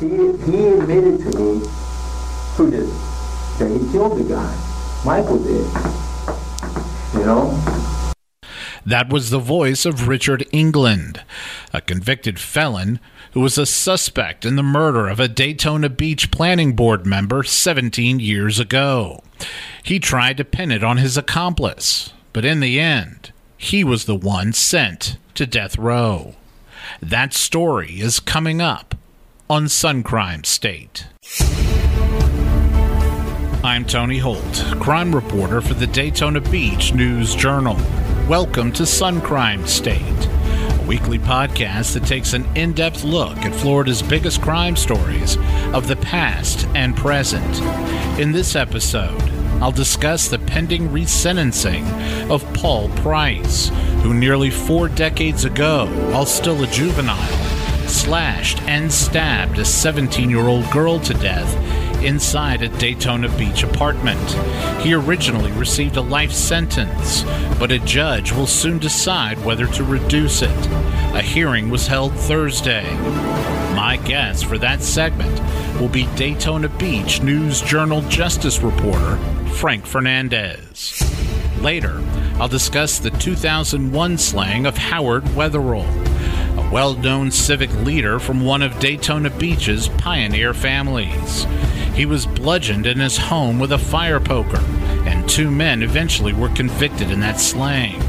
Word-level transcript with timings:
he, 0.00 0.06
he 0.06 0.68
admitted 0.68 1.18
to 1.18 1.38
me 1.38 1.66
through 2.54 2.70
this 2.70 2.90
that 3.58 3.70
he 3.70 3.92
killed 3.92 4.18
the 4.18 4.24
guy. 4.24 4.56
Michael 5.04 5.38
did. 5.38 5.66
You 7.14 7.26
know? 7.26 7.84
That 8.86 9.10
was 9.10 9.30
the 9.30 9.38
voice 9.38 9.84
of 9.84 10.08
Richard 10.08 10.46
England, 10.52 11.22
a 11.72 11.80
convicted 11.80 12.38
felon 12.38 13.00
who 13.32 13.40
was 13.40 13.58
a 13.58 13.66
suspect 13.66 14.44
in 14.44 14.56
the 14.56 14.62
murder 14.62 15.08
of 15.08 15.20
a 15.20 15.28
Daytona 15.28 15.88
Beach 15.88 16.30
Planning 16.30 16.74
Board 16.74 17.04
member 17.04 17.42
17 17.42 18.20
years 18.20 18.58
ago. 18.58 19.22
He 19.82 19.98
tried 19.98 20.36
to 20.38 20.44
pin 20.44 20.70
it 20.70 20.84
on 20.84 20.96
his 20.96 21.16
accomplice, 21.16 22.12
but 22.32 22.44
in 22.44 22.60
the 22.60 22.80
end, 22.80 23.32
he 23.56 23.82
was 23.82 24.04
the 24.04 24.16
one 24.16 24.52
sent 24.52 25.18
to 25.34 25.46
death 25.46 25.76
row. 25.76 26.36
That 27.02 27.34
story 27.34 28.00
is 28.00 28.20
coming 28.20 28.62
up 28.62 28.94
on 29.50 29.66
Sun 29.66 30.02
Crime 30.02 30.44
State. 30.44 31.06
I'm 33.64 33.86
Tony 33.86 34.18
Holt, 34.18 34.64
crime 34.78 35.14
reporter 35.14 35.62
for 35.62 35.72
the 35.72 35.86
Daytona 35.86 36.42
Beach 36.42 36.92
News 36.92 37.34
Journal. 37.34 37.76
Welcome 38.28 38.72
to 38.72 38.84
Sun 38.84 39.22
Crime 39.22 39.66
State, 39.66 40.02
a 40.02 40.84
weekly 40.86 41.18
podcast 41.18 41.94
that 41.94 42.04
takes 42.04 42.34
an 42.34 42.44
in 42.56 42.74
depth 42.74 43.04
look 43.04 43.38
at 43.38 43.54
Florida's 43.54 44.02
biggest 44.02 44.42
crime 44.42 44.76
stories 44.76 45.38
of 45.72 45.88
the 45.88 45.96
past 45.96 46.66
and 46.74 46.94
present. 46.94 47.62
In 48.20 48.32
this 48.32 48.54
episode, 48.54 49.22
I'll 49.62 49.72
discuss 49.72 50.28
the 50.28 50.40
pending 50.40 50.90
resentencing 50.90 52.30
of 52.30 52.44
Paul 52.52 52.90
Price, 52.96 53.70
who 54.02 54.12
nearly 54.12 54.50
four 54.50 54.90
decades 54.90 55.46
ago, 55.46 55.86
while 56.12 56.26
still 56.26 56.62
a 56.62 56.66
juvenile, 56.66 57.47
slashed 57.88 58.60
and 58.62 58.92
stabbed 58.92 59.58
a 59.58 59.64
17 59.64 60.30
year 60.30 60.46
old 60.46 60.70
girl 60.70 61.00
to 61.00 61.14
death 61.14 61.54
inside 62.02 62.62
a 62.62 62.68
Daytona 62.78 63.28
Beach 63.36 63.62
apartment. 63.62 64.20
He 64.82 64.94
originally 64.94 65.50
received 65.52 65.96
a 65.96 66.00
life 66.00 66.32
sentence, 66.32 67.24
but 67.58 67.72
a 67.72 67.78
judge 67.80 68.32
will 68.32 68.46
soon 68.46 68.78
decide 68.78 69.44
whether 69.44 69.66
to 69.66 69.84
reduce 69.84 70.42
it. 70.42 70.66
A 71.14 71.22
hearing 71.22 71.70
was 71.70 71.86
held 71.86 72.12
Thursday. 72.14 72.84
My 73.74 74.00
guest 74.04 74.46
for 74.46 74.58
that 74.58 74.82
segment 74.82 75.40
will 75.80 75.88
be 75.88 76.06
Daytona 76.16 76.68
Beach 76.68 77.22
News 77.22 77.60
Journal 77.62 78.02
Justice 78.02 78.60
reporter 78.60 79.16
Frank 79.54 79.86
Fernandez. 79.86 81.02
Later, 81.60 82.00
I'll 82.38 82.48
discuss 82.48 83.00
the 83.00 83.10
2001 83.10 84.18
slaying 84.18 84.66
of 84.66 84.76
Howard 84.76 85.24
Wetherell, 85.24 85.84
a 86.06 86.07
well 86.70 86.94
known 86.94 87.30
civic 87.30 87.72
leader 87.76 88.18
from 88.18 88.44
one 88.44 88.62
of 88.62 88.78
Daytona 88.78 89.30
Beach's 89.30 89.88
pioneer 89.88 90.52
families. 90.52 91.46
He 91.94 92.04
was 92.04 92.26
bludgeoned 92.26 92.86
in 92.86 92.98
his 92.98 93.16
home 93.16 93.58
with 93.58 93.72
a 93.72 93.78
fire 93.78 94.20
poker, 94.20 94.60
and 95.06 95.28
two 95.28 95.50
men 95.50 95.82
eventually 95.82 96.32
were 96.32 96.50
convicted 96.50 97.10
in 97.10 97.20
that 97.20 97.40
slaying. 97.40 98.00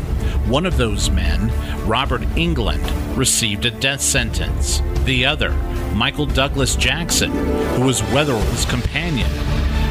One 0.49 0.65
of 0.65 0.77
those 0.77 1.09
men, 1.09 1.51
Robert 1.87 2.23
England, 2.35 2.83
received 3.17 3.65
a 3.65 3.71
death 3.71 4.01
sentence. 4.01 4.81
The 5.05 5.25
other, 5.25 5.51
Michael 5.93 6.25
Douglas 6.25 6.75
Jackson, 6.75 7.31
who 7.75 7.83
was 7.83 8.01
Wetherell's 8.13 8.65
companion, 8.65 9.29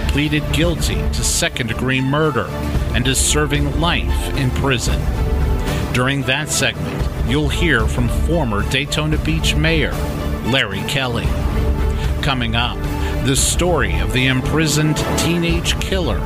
pleaded 0.09 0.43
guilty 0.53 0.97
to 0.97 1.25
second 1.25 1.69
degree 1.69 2.01
murder 2.01 2.47
and 2.95 3.07
is 3.07 3.19
serving 3.19 3.81
life 3.81 4.37
in 4.37 4.51
prison. 4.53 5.01
During 5.99 6.23
that 6.23 6.49
segment, 6.49 7.29
you'll 7.29 7.49
hear 7.49 7.85
from 7.89 8.09
former 8.09 8.63
Daytona 8.71 9.19
Beach 9.19 9.57
Mayor 9.57 9.91
Larry 10.47 10.83
Kelly. 10.83 11.27
Coming 12.23 12.55
up, 12.55 12.79
the 13.27 13.35
story 13.35 13.99
of 13.99 14.13
the 14.13 14.29
imprisoned 14.29 14.97
teenage 15.19 15.77
killer 15.81 16.25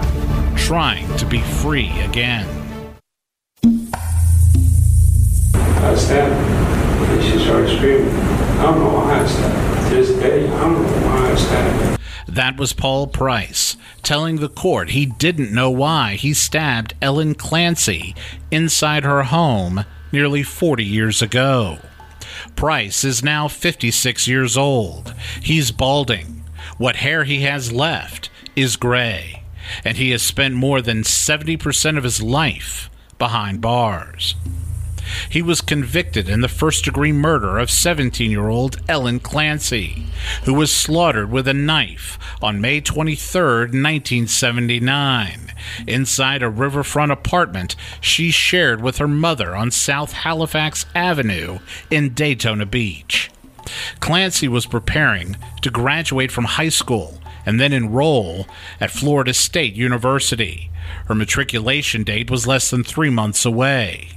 trying 0.57 1.09
to 1.17 1.25
be 1.25 1.41
free 1.41 1.89
again. 2.01 2.47
I 3.65 3.69
stabbed. 5.97 6.35
And 6.35 7.23
she 7.23 7.39
started 7.43 7.75
screaming. 7.75 8.11
I 8.11 8.63
don't 8.65 8.79
know 8.79 8.91
why 8.91 9.21
I 9.21 9.27
stabbed. 9.27 9.89
To 9.89 9.95
this 9.95 10.11
day, 10.19 10.49
I 10.49 10.61
don't 10.61 10.83
know 10.83 11.07
why 11.07 11.31
I 11.31 11.35
stabbed 11.35 11.83
her. 11.83 11.97
That 12.33 12.57
was 12.57 12.73
Paul 12.73 13.09
Price 13.09 13.77
telling 14.03 14.37
the 14.37 14.49
court 14.49 14.91
he 14.91 15.05
didn't 15.05 15.53
know 15.53 15.71
why 15.71 16.15
he 16.15 16.33
stabbed 16.33 16.95
Ellen 17.03 17.35
Clancy 17.35 18.15
inside 18.51 19.05
her 19.05 19.25
home 19.25 19.85
nearly 20.13 20.43
40 20.43 20.83
years 20.83 21.21
ago. 21.21 21.77
Price 22.57 23.05
is 23.05 23.23
now 23.23 23.49
56 23.49 24.27
years 24.27 24.57
old. 24.57 25.13
He's 25.43 25.73
balding. 25.73 26.43
What 26.79 26.97
hair 26.97 27.25
he 27.25 27.43
has 27.43 27.71
left 27.71 28.31
is 28.57 28.77
gray, 28.77 29.43
and 29.85 29.99
he 29.99 30.11
has 30.13 30.23
spent 30.23 30.55
more 30.55 30.81
than 30.81 31.03
70% 31.03 31.99
of 31.99 32.05
his 32.05 32.23
life 32.23 32.89
behind 33.19 33.61
bars. 33.61 34.37
He 35.29 35.43
was 35.43 35.61
convicted 35.61 36.29
in 36.29 36.41
the 36.41 36.49
first 36.49 36.85
degree 36.85 37.13
murder 37.13 37.59
of 37.59 37.71
17 37.71 38.31
year 38.31 38.49
old 38.49 38.81
Ellen 38.89 39.21
Clancy, 39.21 40.07
who 40.45 40.55
was 40.55 40.73
slaughtered 40.73 41.31
with 41.31 41.47
a 41.49 41.55
knife 41.55 42.19
on 42.41 42.61
May 42.61 42.81
23, 42.81 43.41
1979, 43.41 45.53
inside 45.87 46.43
a 46.43 46.51
riverfront 46.51 47.13
apartment 47.13 47.77
she 48.01 48.31
shared 48.31 48.83
with 48.83 48.99
her 48.99 49.09
mother 49.09 49.57
on 49.57 49.71
South 49.71 50.13
Halifax 50.13 50.87
Avenue 50.95 51.59
in 51.91 52.15
Daytona 52.15 52.67
Beach. 52.67 53.31
Clancy 54.01 54.49
was 54.49 54.67
preparing 54.67 55.37
to 55.63 55.71
graduate 55.71 56.33
from 56.33 56.45
high 56.45 56.69
school 56.69 57.23
and 57.47 57.61
then 57.61 57.73
enroll 57.73 58.47
at 58.81 58.91
Florida 58.91 59.35
State 59.35 59.75
University. 59.75 60.71
Her 61.07 61.15
matriculation 61.15 62.05
date 62.05 62.31
was 62.31 62.47
less 62.47 62.71
than 62.71 62.85
three 62.85 63.11
months 63.11 63.45
away. 63.45 64.11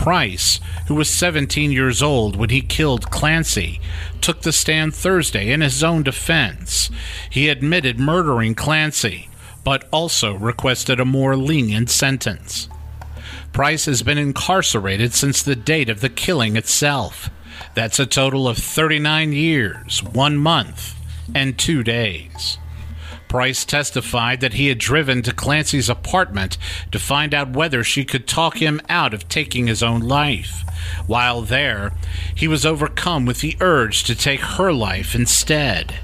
Price, 0.00 0.60
who 0.86 0.94
was 0.94 1.10
17 1.10 1.72
years 1.72 2.02
old 2.02 2.34
when 2.34 2.48
he 2.48 2.62
killed 2.62 3.10
Clancy, 3.10 3.82
took 4.22 4.40
the 4.40 4.50
stand 4.50 4.94
Thursday 4.94 5.52
in 5.52 5.60
his 5.60 5.84
own 5.84 6.02
defense. 6.02 6.88
He 7.28 7.50
admitted 7.50 8.00
murdering 8.00 8.54
Clancy, 8.54 9.28
but 9.62 9.86
also 9.92 10.32
requested 10.32 11.00
a 11.00 11.04
more 11.04 11.36
lenient 11.36 11.90
sentence. 11.90 12.70
Price 13.52 13.84
has 13.84 14.02
been 14.02 14.16
incarcerated 14.16 15.12
since 15.12 15.42
the 15.42 15.54
date 15.54 15.90
of 15.90 16.00
the 16.00 16.08
killing 16.08 16.56
itself. 16.56 17.28
That's 17.74 17.98
a 17.98 18.06
total 18.06 18.48
of 18.48 18.56
39 18.56 19.34
years, 19.34 20.02
one 20.02 20.38
month, 20.38 20.94
and 21.34 21.58
two 21.58 21.82
days. 21.82 22.56
Price 23.30 23.64
testified 23.64 24.40
that 24.40 24.54
he 24.54 24.66
had 24.66 24.78
driven 24.78 25.22
to 25.22 25.32
Clancy's 25.32 25.88
apartment 25.88 26.58
to 26.90 26.98
find 26.98 27.32
out 27.32 27.52
whether 27.52 27.84
she 27.84 28.04
could 28.04 28.26
talk 28.26 28.56
him 28.56 28.80
out 28.88 29.14
of 29.14 29.28
taking 29.28 29.68
his 29.68 29.84
own 29.84 30.00
life. 30.00 30.64
While 31.06 31.42
there, 31.42 31.92
he 32.34 32.48
was 32.48 32.66
overcome 32.66 33.26
with 33.26 33.40
the 33.40 33.56
urge 33.60 34.02
to 34.02 34.16
take 34.16 34.40
her 34.40 34.72
life 34.72 35.14
instead. 35.14 36.00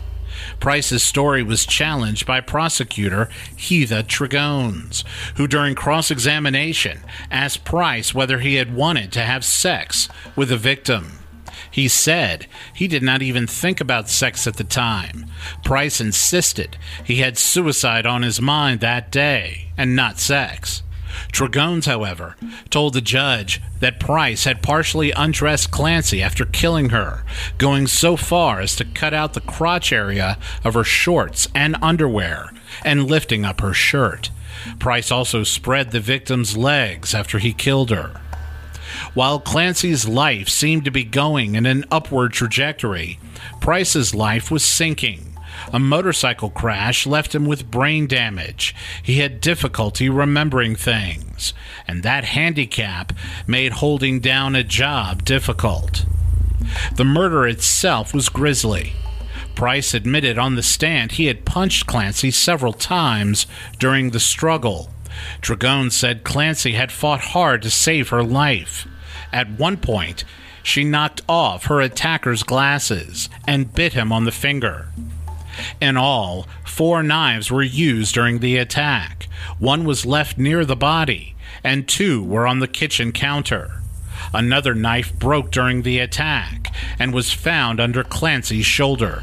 Price's 0.61 1.03
story 1.03 1.43
was 1.43 1.67
challenged 1.67 2.27
by 2.27 2.41
prosecutor 2.41 3.29
Heather 3.59 4.05
Tregones, 4.05 5.03
who 5.37 5.49
during 5.49 5.75
cross 5.75 6.13
examination 6.13 7.01
asked 7.29 7.65
Price 7.65 8.15
whether 8.15 8.39
he 8.39 8.55
had 8.55 8.73
wanted 8.73 9.11
to 9.15 9.23
have 9.23 9.45
sex 9.45 10.09
with 10.37 10.51
the 10.51 10.57
victim. 10.57 11.19
He 11.77 11.89
said 11.89 12.47
he 12.73 12.89
did 12.89 13.03
not 13.03 13.21
even 13.21 13.47
think 13.47 13.83
about 13.83 14.09
sex 14.09 14.47
at 14.47 14.57
the 14.57 14.65
time. 14.65 15.27
Price 15.63 16.01
insisted 16.01 16.79
he 17.05 17.17
had 17.17 17.37
suicide 17.37 18.07
on 18.07 18.23
his 18.23 18.41
mind 18.41 18.81
that 18.81 19.13
day 19.13 19.73
and 19.77 19.95
not 19.95 20.19
sex. 20.19 20.83
Tregones, 21.35 21.85
however, 21.85 22.35
told 22.71 22.95
the 22.95 23.03
judge 23.03 23.61
that 23.81 24.01
Price 24.01 24.45
had 24.45 24.63
partially 24.63 25.13
undressed 25.13 25.71
Clancy 25.71 26.23
after 26.23 26.47
killing 26.47 26.89
her, 26.89 27.25
going 27.59 27.87
so 27.87 28.17
far 28.17 28.59
as 28.61 28.75
to 28.77 28.87
cut 28.87 29.13
out 29.13 29.35
the 29.35 29.43
crotch 29.43 29.93
area 29.93 30.39
of 30.65 30.73
her 30.73 30.85
shorts 30.85 31.47
and 31.55 31.77
underwear 31.83 32.53
and 32.87 33.07
lifting 33.07 33.45
up 33.45 33.61
her 33.61 33.75
shirt. 33.75 34.31
Price 34.79 35.11
also 35.11 35.43
spread 35.43 35.91
the 35.91 36.01
victim's 36.01 36.57
legs 36.57 37.15
after 37.15 37.39
he 37.39 37.53
killed 37.53 37.91
her. 37.91 38.23
While 39.15 39.41
Clancy's 39.41 40.07
life 40.07 40.49
seemed 40.49 40.85
to 40.85 40.91
be 40.91 41.05
going 41.05 41.55
in 41.55 41.67
an 41.67 41.85
upward 41.91 42.33
trajectory, 42.33 43.19
Price's 43.61 44.15
life 44.15 44.51
was 44.51 44.65
sinking. 44.65 45.37
A 45.73 45.79
motorcycle 45.79 46.51
crash 46.51 47.07
left 47.07 47.35
him 47.35 47.47
with 47.47 47.71
brain 47.71 48.07
damage. 48.07 48.75
He 49.03 49.21
had 49.21 49.41
difficulty 49.41 50.09
remembering 50.09 50.77
things, 50.77 51.55
and 51.89 52.03
that 52.03 52.25
handicap 52.25 53.13
made 53.47 53.73
holding 53.73 54.21
down 54.21 54.55
a 54.55 54.63
job 54.63 55.25
difficult. 55.25 56.05
The 56.95 57.05
murder 57.05 57.47
itself 57.47 58.13
was 58.13 58.29
grisly. 58.29 58.93
Price 59.55 59.95
admitted 59.95 60.39
on 60.39 60.55
the 60.55 60.63
stand 60.63 61.13
he 61.13 61.27
had 61.27 61.47
punched 61.47 61.87
Clancy 61.87 62.31
several 62.31 62.73
times 62.73 63.47
during 63.79 64.11
the 64.11 64.21
struggle. 64.21 64.91
Dragone 65.41 65.93
said 65.93 66.25
Clancy 66.25 66.73
had 66.73 66.93
fought 66.93 67.21
hard 67.21 67.63
to 67.63 67.71
save 67.71 68.09
her 68.09 68.23
life. 68.23 68.87
At 69.33 69.59
one 69.59 69.77
point, 69.77 70.25
she 70.63 70.83
knocked 70.83 71.23
off 71.29 71.67
her 71.67 71.81
attacker's 71.81 72.43
glasses 72.43 73.29
and 73.47 73.73
bit 73.73 73.93
him 73.93 74.13
on 74.13 74.25
the 74.25 74.33
finger. 74.33 74.89
In 75.81 75.97
all, 75.97 76.47
four 76.65 77.03
knives 77.03 77.51
were 77.51 77.63
used 77.63 78.15
during 78.15 78.41
the 78.41 78.57
attack. 78.57 79.29
One 79.59 79.85
was 79.85 80.05
left 80.05 80.39
near 80.39 80.65
the 80.65 80.77
body, 80.77 81.35
and 81.63 81.89
two 81.89 82.23
were 82.23 82.47
on 82.47 82.59
the 82.59 82.69
kitchen 82.69 83.13
counter. 83.13 83.81
Another 84.35 84.75
knife 84.75 85.17
broke 85.19 85.51
during 85.51 85.83
the 85.83 85.99
attack 85.99 86.73
and 86.99 87.15
was 87.15 87.33
found 87.33 87.81
under 87.81 88.03
Clancy's 88.03 88.67
shoulder. 88.67 89.23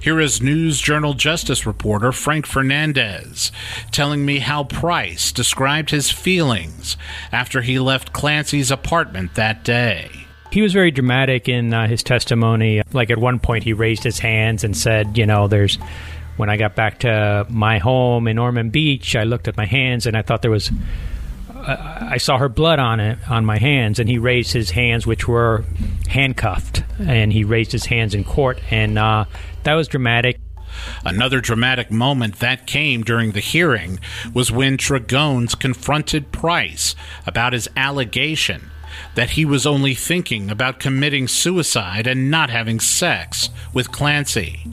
Here 0.00 0.20
is 0.20 0.42
News 0.42 0.80
Journal 0.80 1.14
Justice 1.14 1.66
reporter 1.66 2.12
Frank 2.12 2.46
Fernandez 2.46 3.52
telling 3.90 4.24
me 4.24 4.38
how 4.38 4.64
Price 4.64 5.32
described 5.32 5.90
his 5.90 6.10
feelings 6.10 6.96
after 7.30 7.62
he 7.62 7.78
left 7.78 8.12
Clancy's 8.12 8.70
apartment 8.70 9.34
that 9.34 9.64
day. 9.64 10.10
He 10.50 10.62
was 10.62 10.72
very 10.72 10.90
dramatic 10.90 11.48
in 11.48 11.72
uh, 11.72 11.86
his 11.86 12.02
testimony. 12.02 12.82
Like 12.92 13.10
at 13.10 13.18
one 13.18 13.38
point, 13.38 13.64
he 13.64 13.72
raised 13.72 14.04
his 14.04 14.18
hands 14.18 14.64
and 14.64 14.76
said, 14.76 15.16
You 15.18 15.26
know, 15.26 15.48
there's. 15.48 15.78
When 16.38 16.48
I 16.48 16.56
got 16.56 16.74
back 16.74 17.00
to 17.00 17.46
my 17.50 17.76
home 17.76 18.26
in 18.26 18.38
Ormond 18.38 18.72
Beach, 18.72 19.14
I 19.14 19.24
looked 19.24 19.48
at 19.48 19.56
my 19.58 19.66
hands 19.66 20.06
and 20.06 20.16
I 20.16 20.22
thought 20.22 20.40
there 20.40 20.50
was 20.50 20.72
I 21.64 22.16
saw 22.18 22.38
her 22.38 22.48
blood 22.48 22.78
on 22.78 22.98
it 22.98 23.18
on 23.30 23.44
my 23.44 23.58
hands, 23.58 23.98
and 23.98 24.08
he 24.08 24.18
raised 24.18 24.52
his 24.52 24.70
hands, 24.70 25.06
which 25.06 25.28
were 25.28 25.64
handcuffed, 26.08 26.82
and 26.98 27.32
he 27.32 27.44
raised 27.44 27.72
his 27.72 27.86
hands 27.86 28.14
in 28.14 28.24
court, 28.24 28.60
and 28.70 28.98
uh, 28.98 29.26
that 29.64 29.74
was 29.74 29.88
dramatic. 29.88 30.38
Another 31.04 31.40
dramatic 31.40 31.90
moment 31.90 32.38
that 32.38 32.66
came 32.66 33.02
during 33.02 33.32
the 33.32 33.40
hearing 33.40 33.98
was 34.32 34.50
when 34.50 34.76
Tragones 34.76 35.58
confronted 35.58 36.32
Price 36.32 36.94
about 37.26 37.52
his 37.52 37.68
allegation 37.76 38.70
that 39.14 39.30
he 39.30 39.44
was 39.44 39.66
only 39.66 39.94
thinking 39.94 40.50
about 40.50 40.80
committing 40.80 41.28
suicide 41.28 42.06
and 42.06 42.30
not 42.30 42.50
having 42.50 42.80
sex 42.80 43.50
with 43.72 43.92
Clancy. 43.92 44.66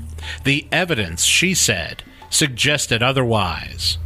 The 0.43 0.67
evidence, 0.71 1.25
she 1.25 1.53
said, 1.53 2.03
suggested 2.29 3.01
otherwise. 3.01 3.97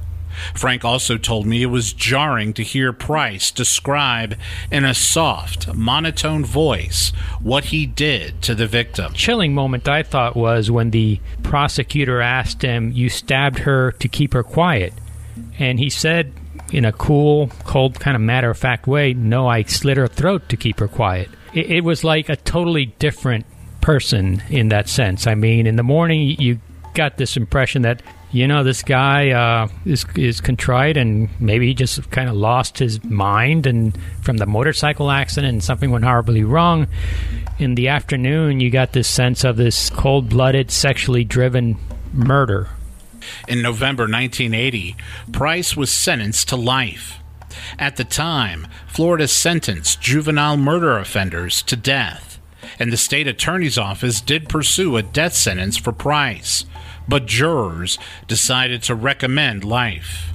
Frank 0.53 0.83
also 0.85 1.18
told 1.18 1.45
me 1.45 1.62
it 1.62 1.68
was 1.68 1.94
jarring 1.94 2.53
to 2.53 2.63
hear 2.63 2.94
Price 2.94 3.51
describe 3.51 4.38
in 4.71 4.85
a 4.85 4.94
soft, 4.94 5.74
monotone 5.74 6.45
voice 6.45 7.09
what 7.41 7.65
he 7.65 7.85
did 7.85 8.41
to 8.44 8.56
the 8.56 8.68
victim. 8.68 9.13
Chilling 9.13 9.53
moment 9.53 9.88
I 9.88 10.03
thought 10.03 10.35
was 10.35 10.71
when 10.71 10.91
the 10.91 11.19
prosecutor 11.41 12.21
asked 12.21 12.62
him, 12.62 12.91
You 12.91 13.09
stabbed 13.09 13.59
her 13.59 13.91
to 13.94 14.07
keep 14.07 14.33
her 14.33 14.44
quiet. 14.44 14.94
And 15.57 15.80
he 15.80 15.89
said, 15.89 16.33
in 16.71 16.86
a 16.86 16.91
cool, 16.91 17.47
cold, 17.65 18.00
kind 18.00 18.15
of 18.15 18.21
matter 18.21 18.50
of 18.50 18.57
fact 18.57 18.88
way, 18.88 19.13
No, 19.13 19.47
I 19.47 19.63
slit 19.63 19.97
her 19.97 20.07
throat 20.07 20.50
to 20.50 20.57
keep 20.57 20.79
her 20.79 20.88
quiet. 20.88 21.29
It, 21.53 21.69
it 21.69 21.83
was 21.83 22.03
like 22.03 22.29
a 22.29 22.36
totally 22.36 22.88
different 22.88 23.45
person 23.81 24.41
in 24.50 24.69
that 24.69 24.89
sense. 24.89 25.27
I 25.27 25.36
mean, 25.36 25.68
in 25.68 25.75
the 25.75 25.83
morning, 25.83 26.36
you 26.39 26.59
got 26.94 27.18
this 27.18 27.38
impression 27.38 27.83
that 27.83 28.01
you 28.33 28.47
know, 28.47 28.63
this 28.63 28.81
guy 28.81 29.30
uh, 29.30 29.68
is 29.85 30.06
is 30.15 30.41
contrite, 30.41 30.97
and 30.97 31.30
maybe 31.39 31.68
he 31.68 31.75
just 31.75 32.09
kind 32.09 32.27
of 32.27 32.35
lost 32.35 32.80
his 32.80 33.01
mind, 33.03 33.68
and 33.68 33.95
from 34.21 34.38
the 34.38 34.47
motorcycle 34.47 35.12
accident, 35.12 35.53
and 35.53 35.63
something 35.63 35.91
went 35.91 36.03
horribly 36.03 36.44
wrong. 36.44 36.88
In 37.59 37.75
the 37.75 37.89
afternoon, 37.89 38.59
you 38.59 38.71
got 38.71 38.91
this 38.91 39.07
sense 39.07 39.44
of 39.44 39.56
this 39.56 39.91
cold-blooded, 39.91 40.71
sexually 40.71 41.24
driven 41.24 41.77
murder. 42.12 42.69
In 43.47 43.62
November 43.62 44.03
1980, 44.03 44.95
Price 45.31 45.77
was 45.77 45.91
sentenced 45.91 46.50
to 46.50 46.56
life. 46.56 47.19
At 47.77 47.97
the 47.97 48.03
time, 48.03 48.68
Florida 48.88 49.27
sentenced 49.27 50.01
juvenile 50.01 50.57
murder 50.57 50.97
offenders 50.97 51.62
to 51.62 51.75
death, 51.75 52.39
and 52.79 52.91
the 52.91 52.97
state 52.97 53.27
attorney's 53.27 53.77
office 53.77 54.21
did 54.21 54.50
pursue 54.50 54.97
a 54.97 55.03
death 55.03 55.33
sentence 55.33 55.77
for 55.77 55.91
Price 55.91 56.65
but 57.07 57.25
jurors 57.25 57.97
decided 58.27 58.83
to 58.83 58.95
recommend 58.95 59.63
life. 59.63 60.33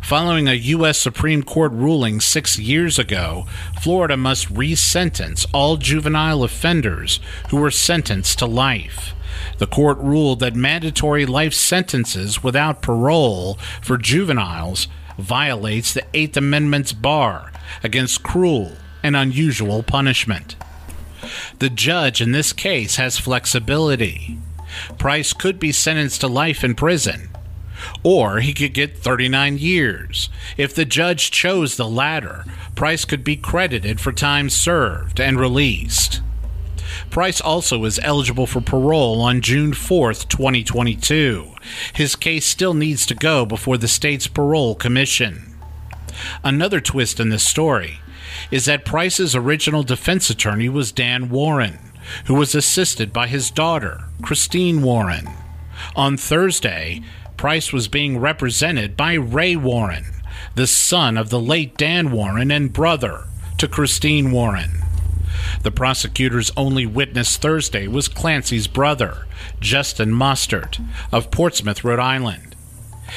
Following 0.00 0.48
a 0.48 0.54
U.S. 0.54 0.98
Supreme 0.98 1.42
Court 1.42 1.72
ruling 1.72 2.20
six 2.20 2.58
years 2.58 2.98
ago, 2.98 3.46
Florida 3.80 4.16
must 4.16 4.50
resentence 4.50 5.46
all 5.52 5.76
juvenile 5.76 6.44
offenders 6.44 7.18
who 7.50 7.56
were 7.56 7.70
sentenced 7.70 8.38
to 8.38 8.46
life. 8.46 9.14
The 9.58 9.66
court 9.66 9.98
ruled 9.98 10.40
that 10.40 10.54
mandatory 10.54 11.26
life 11.26 11.54
sentences 11.54 12.42
without 12.42 12.82
parole 12.82 13.54
for 13.80 13.96
juveniles 13.96 14.88
violates 15.18 15.92
the 15.92 16.04
Eighth 16.14 16.36
Amendment's 16.36 16.92
bar 16.92 17.50
against 17.82 18.22
cruel 18.22 18.72
and 19.02 19.16
unusual 19.16 19.82
punishment. 19.82 20.54
The 21.58 21.70
judge 21.70 22.20
in 22.20 22.32
this 22.32 22.52
case 22.52 22.96
has 22.96 23.18
flexibility. 23.18 24.38
Price 24.98 25.32
could 25.32 25.58
be 25.58 25.72
sentenced 25.72 26.20
to 26.20 26.28
life 26.28 26.64
in 26.64 26.74
prison, 26.74 27.28
or 28.02 28.40
he 28.40 28.52
could 28.52 28.74
get 28.74 28.98
39 28.98 29.58
years. 29.58 30.28
If 30.56 30.74
the 30.74 30.84
judge 30.84 31.30
chose 31.30 31.76
the 31.76 31.88
latter, 31.88 32.44
Price 32.74 33.04
could 33.04 33.24
be 33.24 33.36
credited 33.36 34.00
for 34.00 34.12
time 34.12 34.50
served 34.50 35.20
and 35.20 35.38
released. 35.38 36.20
Price 37.10 37.40
also 37.40 37.84
is 37.84 38.00
eligible 38.02 38.46
for 38.46 38.60
parole 38.60 39.20
on 39.20 39.40
June 39.40 39.72
4, 39.72 40.14
2022. 40.14 41.54
His 41.92 42.16
case 42.16 42.46
still 42.46 42.74
needs 42.74 43.06
to 43.06 43.14
go 43.14 43.44
before 43.44 43.78
the 43.78 43.88
state's 43.88 44.26
parole 44.26 44.74
commission. 44.74 45.54
Another 46.44 46.80
twist 46.80 47.20
in 47.20 47.28
this 47.28 47.42
story 47.42 48.00
is 48.50 48.64
that 48.66 48.84
Price's 48.84 49.34
original 49.34 49.82
defense 49.82 50.30
attorney 50.30 50.68
was 50.68 50.92
Dan 50.92 51.28
Warren 51.28 51.78
who 52.26 52.34
was 52.34 52.54
assisted 52.54 53.12
by 53.12 53.26
his 53.26 53.50
daughter, 53.50 54.04
Christine 54.22 54.82
Warren. 54.82 55.28
On 55.96 56.16
Thursday, 56.16 57.02
Price 57.36 57.72
was 57.72 57.88
being 57.88 58.18
represented 58.18 58.96
by 58.96 59.14
Ray 59.14 59.56
Warren, 59.56 60.04
the 60.54 60.66
son 60.66 61.16
of 61.16 61.30
the 61.30 61.40
late 61.40 61.76
Dan 61.76 62.10
Warren 62.10 62.50
and 62.50 62.72
brother 62.72 63.24
to 63.58 63.66
Christine 63.66 64.30
Warren. 64.30 64.82
The 65.62 65.70
prosecutor's 65.70 66.52
only 66.56 66.86
witness 66.86 67.36
Thursday 67.36 67.88
was 67.88 68.08
Clancy's 68.08 68.66
brother, 68.66 69.26
Justin 69.60 70.12
Mostert, 70.12 70.84
of 71.10 71.30
Portsmouth, 71.30 71.84
Rhode 71.84 71.98
Island. 71.98 72.54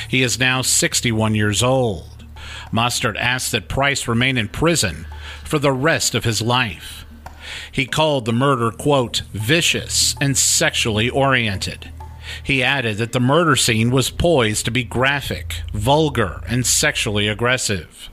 He 0.09 0.23
is 0.23 0.39
now 0.39 0.61
61 0.61 1.35
years 1.35 1.61
old. 1.63 2.25
Mostert 2.71 3.15
asked 3.17 3.51
that 3.51 3.69
Price 3.69 4.07
remain 4.07 4.37
in 4.37 4.47
prison 4.47 5.07
for 5.43 5.59
the 5.59 5.71
rest 5.71 6.15
of 6.15 6.23
his 6.23 6.41
life. 6.41 7.04
He 7.75 7.85
called 7.85 8.23
the 8.23 8.31
murder, 8.31 8.71
quote, 8.71 9.23
vicious 9.33 10.15
and 10.21 10.37
sexually 10.37 11.09
oriented. 11.09 11.91
He 12.41 12.63
added 12.63 12.95
that 12.99 13.11
the 13.11 13.19
murder 13.19 13.57
scene 13.57 13.91
was 13.91 14.09
poised 14.09 14.63
to 14.63 14.71
be 14.71 14.85
graphic, 14.85 15.55
vulgar, 15.73 16.41
and 16.47 16.65
sexually 16.65 17.27
aggressive. 17.27 18.09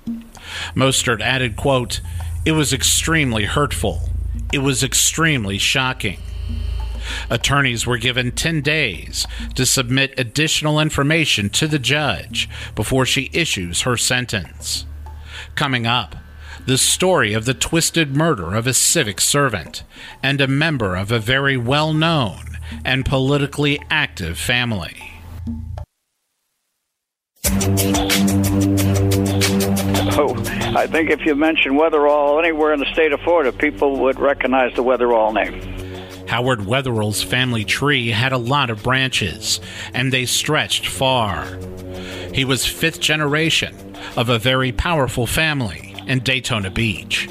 Mostert 0.75 1.21
added, 1.21 1.55
quote, 1.57 2.01
it 2.45 2.53
was 2.53 2.73
extremely 2.73 3.45
hurtful. 3.45 4.11
It 4.53 4.59
was 4.59 4.83
extremely 4.83 5.59
shocking. 5.59 6.19
Attorneys 7.31 7.87
were 7.87 7.99
given 7.99 8.33
10 8.33 8.63
days 8.63 9.29
to 9.55 9.65
submit 9.65 10.19
additional 10.19 10.81
information 10.81 11.49
to 11.51 11.69
the 11.69 11.79
judge 11.79 12.49
before 12.75 13.07
she 13.07 13.31
issues 13.33 13.83
her 13.83 13.97
sentence. 13.97 14.87
Coming 15.55 15.87
up, 15.87 16.17
the 16.67 16.79
story 16.79 17.33
of 17.33 17.45
the 17.45 17.55
twisted 17.55 18.15
murder 18.17 18.55
of 18.55 18.67
a 18.67 18.75
civic 18.75 19.21
servant 19.21 19.83
and 20.23 20.41
a 20.41 20.47
member 20.47 20.95
of 20.97 21.11
a 21.11 21.19
very 21.19 21.57
well 21.57 21.93
known 21.93 22.59
and 22.85 23.05
politically 23.05 23.81
active 23.91 24.39
family. 24.39 25.11
Oh, 30.15 30.35
I 30.77 30.87
think 30.87 31.11
if 31.11 31.27
you 31.27 31.35
mention 31.35 31.73
Wetherell 31.73 32.39
anywhere 32.39 32.73
in 32.73 32.81
the 32.81 32.93
state 32.93 33.13
of 33.13 33.21
Florida, 33.21 33.53
people 33.53 33.99
would 34.01 34.21
recognize 34.21 34.75
the 34.75 34.85
Wetherell 34.85 35.35
name. 35.35 36.29
Howard 36.29 36.61
Wetherell's 36.61 37.23
family 37.23 37.65
tree 37.65 38.09
had 38.09 38.33
a 38.33 38.39
lot 38.39 38.71
of 38.71 38.83
branches, 38.83 39.61
and 39.93 40.13
they 40.13 40.25
stretched 40.25 40.87
far. 40.87 41.45
He 42.33 42.45
was 42.45 42.65
fifth 42.65 43.01
generation 43.01 43.97
of 44.17 44.29
a 44.29 44.39
very 44.39 44.73
powerful 44.73 45.27
family 45.27 45.92
and 46.07 46.25
Daytona 46.25 46.71
Beach. 46.71 47.29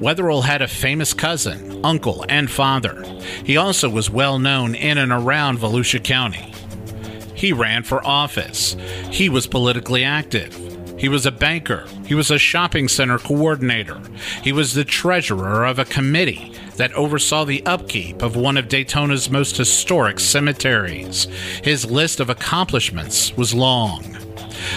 Wetherell 0.00 0.44
had 0.44 0.62
a 0.62 0.68
famous 0.68 1.12
cousin, 1.12 1.84
uncle, 1.84 2.24
and 2.28 2.50
father. 2.50 3.02
He 3.44 3.56
also 3.56 3.88
was 3.88 4.10
well 4.10 4.38
known 4.38 4.74
in 4.74 4.98
and 4.98 5.12
around 5.12 5.58
Volusia 5.58 6.02
County. 6.02 6.52
He 7.34 7.52
ran 7.52 7.84
for 7.84 8.04
office. 8.06 8.76
He 9.10 9.28
was 9.28 9.46
politically 9.46 10.04
active. 10.04 10.54
He 10.98 11.08
was 11.08 11.26
a 11.26 11.30
banker. 11.30 11.86
He 12.06 12.14
was 12.14 12.30
a 12.32 12.38
shopping 12.38 12.88
center 12.88 13.18
coordinator. 13.18 14.00
He 14.42 14.52
was 14.52 14.74
the 14.74 14.84
treasurer 14.84 15.64
of 15.64 15.78
a 15.78 15.84
committee 15.84 16.52
that 16.76 16.92
oversaw 16.94 17.44
the 17.44 17.64
upkeep 17.64 18.20
of 18.22 18.34
one 18.34 18.56
of 18.56 18.68
Daytona's 18.68 19.30
most 19.30 19.56
historic 19.56 20.18
cemeteries. 20.18 21.24
His 21.62 21.88
list 21.88 22.18
of 22.18 22.30
accomplishments 22.30 23.36
was 23.36 23.54
long. 23.54 24.17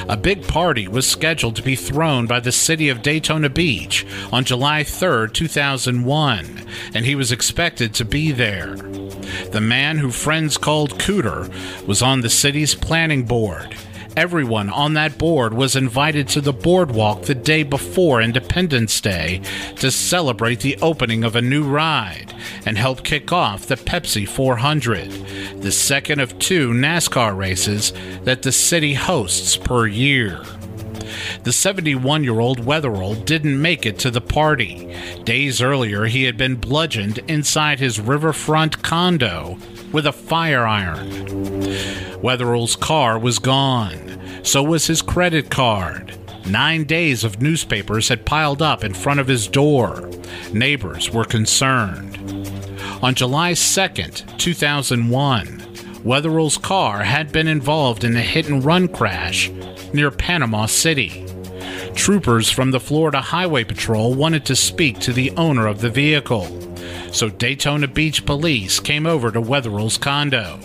A 0.08 0.18
big 0.18 0.48
party 0.48 0.88
was 0.88 1.08
scheduled 1.08 1.56
to 1.56 1.62
be 1.62 1.76
thrown 1.76 2.28
by 2.28 2.40
the 2.40 2.52
city 2.52 2.90
of 2.90 3.02
Daytona 3.02 3.50
Beach 3.50 4.06
on 4.32 4.44
July 4.44 4.84
3, 4.84 5.30
2001, 5.32 6.66
and 6.94 7.06
he 7.06 7.16
was 7.16 7.32
expected 7.32 7.94
to 7.96 8.06
be 8.06 8.32
there. 8.32 8.76
The 9.52 9.62
man 9.62 9.98
who 9.98 10.12
friends 10.12 10.58
called 10.58 11.00
Cooter 11.00 11.50
was 11.88 12.02
on 12.02 12.22
the 12.22 12.30
city's 12.30 12.76
planning 12.76 13.24
board. 13.24 13.76
Everyone 14.18 14.70
on 14.70 14.96
that 14.96 15.18
board 15.18 15.54
was 15.54 15.78
invited 15.78 16.28
to 16.30 16.42
the 16.42 16.52
boardwalk 16.52 17.22
the 17.24 17.36
day 17.36 17.64
before 17.64 18.22
Independence 18.22 19.00
Day 19.00 19.42
to 19.78 19.90
celebrate 19.90 20.60
the 20.60 20.78
opening 20.82 21.24
of 21.24 21.38
a 21.38 21.42
new 21.42 21.64
ride 21.64 22.34
and 22.66 22.78
help 22.78 23.06
kick 23.06 23.32
off 23.32 23.68
the 23.68 23.76
Pepsi 23.76 24.28
400, 24.28 25.62
the 25.62 25.72
second 25.72 26.20
of 26.20 26.38
two 26.40 26.72
NASCAR 26.72 27.38
races 27.38 27.94
that 28.24 28.42
the 28.42 28.52
city 28.52 28.96
hosts 28.96 29.56
per 29.56 29.88
year. 29.88 30.44
The 31.44 31.54
71 31.54 32.26
year 32.26 32.42
old 32.42 32.60
Wetherell 32.60 33.26
didn't 33.26 33.62
make 33.62 33.86
it 33.86 33.98
to 34.00 34.12
the 34.12 34.22
party. 34.22 34.94
Days 35.24 35.62
earlier, 35.62 36.06
he 36.06 36.24
had 36.24 36.36
been 36.36 36.56
bludgeoned 36.56 37.20
inside 37.30 37.80
his 37.80 38.00
riverfront 38.00 38.84
condo 38.84 39.58
with 39.92 40.06
a 40.06 40.12
fire 40.12 40.66
iron. 40.66 41.10
Wetherell's 42.22 42.76
car 42.76 43.18
was 43.18 43.40
gone. 43.40 44.20
So 44.44 44.64
was 44.64 44.88
his 44.88 45.02
credit 45.02 45.50
card. 45.50 46.18
Nine 46.48 46.86
days 46.86 47.24
of 47.24 47.42
newspapers 47.42 48.10
had 48.10 48.26
piled 48.26 48.62
up 48.62 48.84
in 48.84 48.94
front 48.94 49.20
of 49.20 49.28
his 49.28 49.48
door. 49.48 50.10
Neighbors 50.52 51.12
were 51.12 51.24
concerned. 51.24 52.18
On 53.02 53.14
July 53.14 53.54
2nd, 53.54 54.38
2001, 54.38 55.62
Wetherell's 56.04 56.58
car 56.58 57.04
had 57.04 57.32
been 57.32 57.48
involved 57.48 58.04
in 58.04 58.16
a 58.16 58.22
hit 58.22 58.50
and 58.50 58.66
run 58.66 58.88
crash 58.88 59.50
near 59.94 60.10
Panama 60.10 60.66
City. 60.66 61.26
Troopers 61.94 62.50
from 62.50 62.72
the 62.72 62.80
Florida 62.80 63.22
Highway 63.22 63.64
Patrol 63.64 64.14
wanted 64.14 64.46
to 64.46 64.56
speak 64.56 65.00
to 65.00 65.14
the 65.14 65.32
owner 65.32 65.68
of 65.68 65.82
the 65.82 65.90
vehicle, 65.90 66.46
so 67.12 67.30
Daytona 67.30 67.88
Beach 67.88 68.26
police 68.26 68.80
came 68.80 69.06
over 69.06 69.32
to 69.32 69.42
Wetherell's 69.42 69.98
condo. 69.98 70.60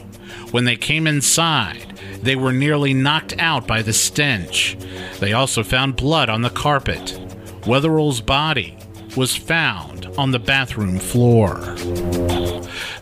When 0.50 0.64
they 0.64 0.76
came 0.76 1.06
inside, 1.06 1.98
they 2.22 2.36
were 2.36 2.52
nearly 2.52 2.94
knocked 2.94 3.38
out 3.38 3.66
by 3.66 3.82
the 3.82 3.92
stench. 3.92 4.76
They 5.20 5.32
also 5.32 5.62
found 5.62 5.96
blood 5.96 6.28
on 6.28 6.42
the 6.42 6.50
carpet. 6.50 7.20
Wetherell's 7.66 8.20
body 8.20 8.76
was 9.16 9.34
found 9.34 10.06
on 10.18 10.30
the 10.30 10.38
bathroom 10.38 10.98
floor. 10.98 11.56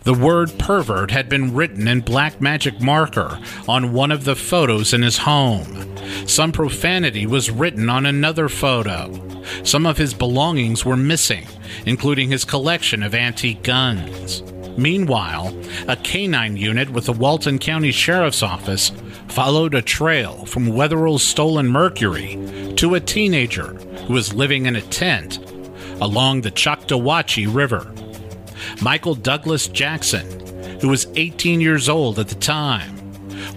The 0.05 0.13
word 0.13 0.59
pervert 0.59 1.09
had 1.09 1.29
been 1.29 1.55
written 1.55 1.87
in 1.87 2.01
black 2.01 2.39
magic 2.39 2.79
marker 2.79 3.39
on 3.67 3.91
one 3.91 4.11
of 4.11 4.23
the 4.23 4.35
photos 4.35 4.93
in 4.93 5.01
his 5.01 5.17
home. 5.17 5.97
Some 6.27 6.51
profanity 6.51 7.25
was 7.25 7.49
written 7.49 7.89
on 7.89 8.05
another 8.05 8.47
photo. 8.47 9.11
Some 9.63 9.87
of 9.87 9.97
his 9.97 10.13
belongings 10.13 10.85
were 10.85 10.95
missing, 10.95 11.47
including 11.87 12.29
his 12.29 12.45
collection 12.45 13.01
of 13.01 13.15
antique 13.15 13.63
guns. 13.63 14.43
Meanwhile, 14.77 15.57
a 15.87 15.95
canine 15.95 16.55
unit 16.55 16.91
with 16.91 17.07
the 17.07 17.13
Walton 17.13 17.57
County 17.57 17.91
Sheriff's 17.91 18.43
Office 18.43 18.91
followed 19.29 19.73
a 19.73 19.81
trail 19.81 20.45
from 20.45 20.67
Wetherell's 20.67 21.23
stolen 21.23 21.67
Mercury 21.67 22.73
to 22.75 22.93
a 22.93 22.99
teenager 22.99 23.73
who 24.05 24.13
was 24.13 24.35
living 24.35 24.67
in 24.67 24.75
a 24.75 24.81
tent 24.81 25.39
along 25.99 26.41
the 26.41 26.51
Choctawhatchee 26.51 27.51
River. 27.51 27.91
Michael 28.81 29.15
Douglas 29.15 29.67
Jackson, 29.67 30.79
who 30.79 30.89
was 30.89 31.07
18 31.15 31.61
years 31.61 31.87
old 31.87 32.19
at 32.19 32.27
the 32.27 32.35
time, 32.35 32.95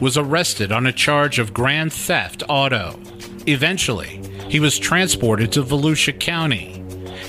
was 0.01 0.17
arrested 0.17 0.71
on 0.73 0.87
a 0.87 0.93
charge 0.93 1.39
of 1.39 1.53
grand 1.53 1.93
theft 1.93 2.43
auto. 2.49 2.99
Eventually, 3.47 4.21
he 4.49 4.61
was 4.61 4.79
transported 4.79 5.53
to 5.53 5.63
Volusia 5.63 6.19
County 6.19 6.85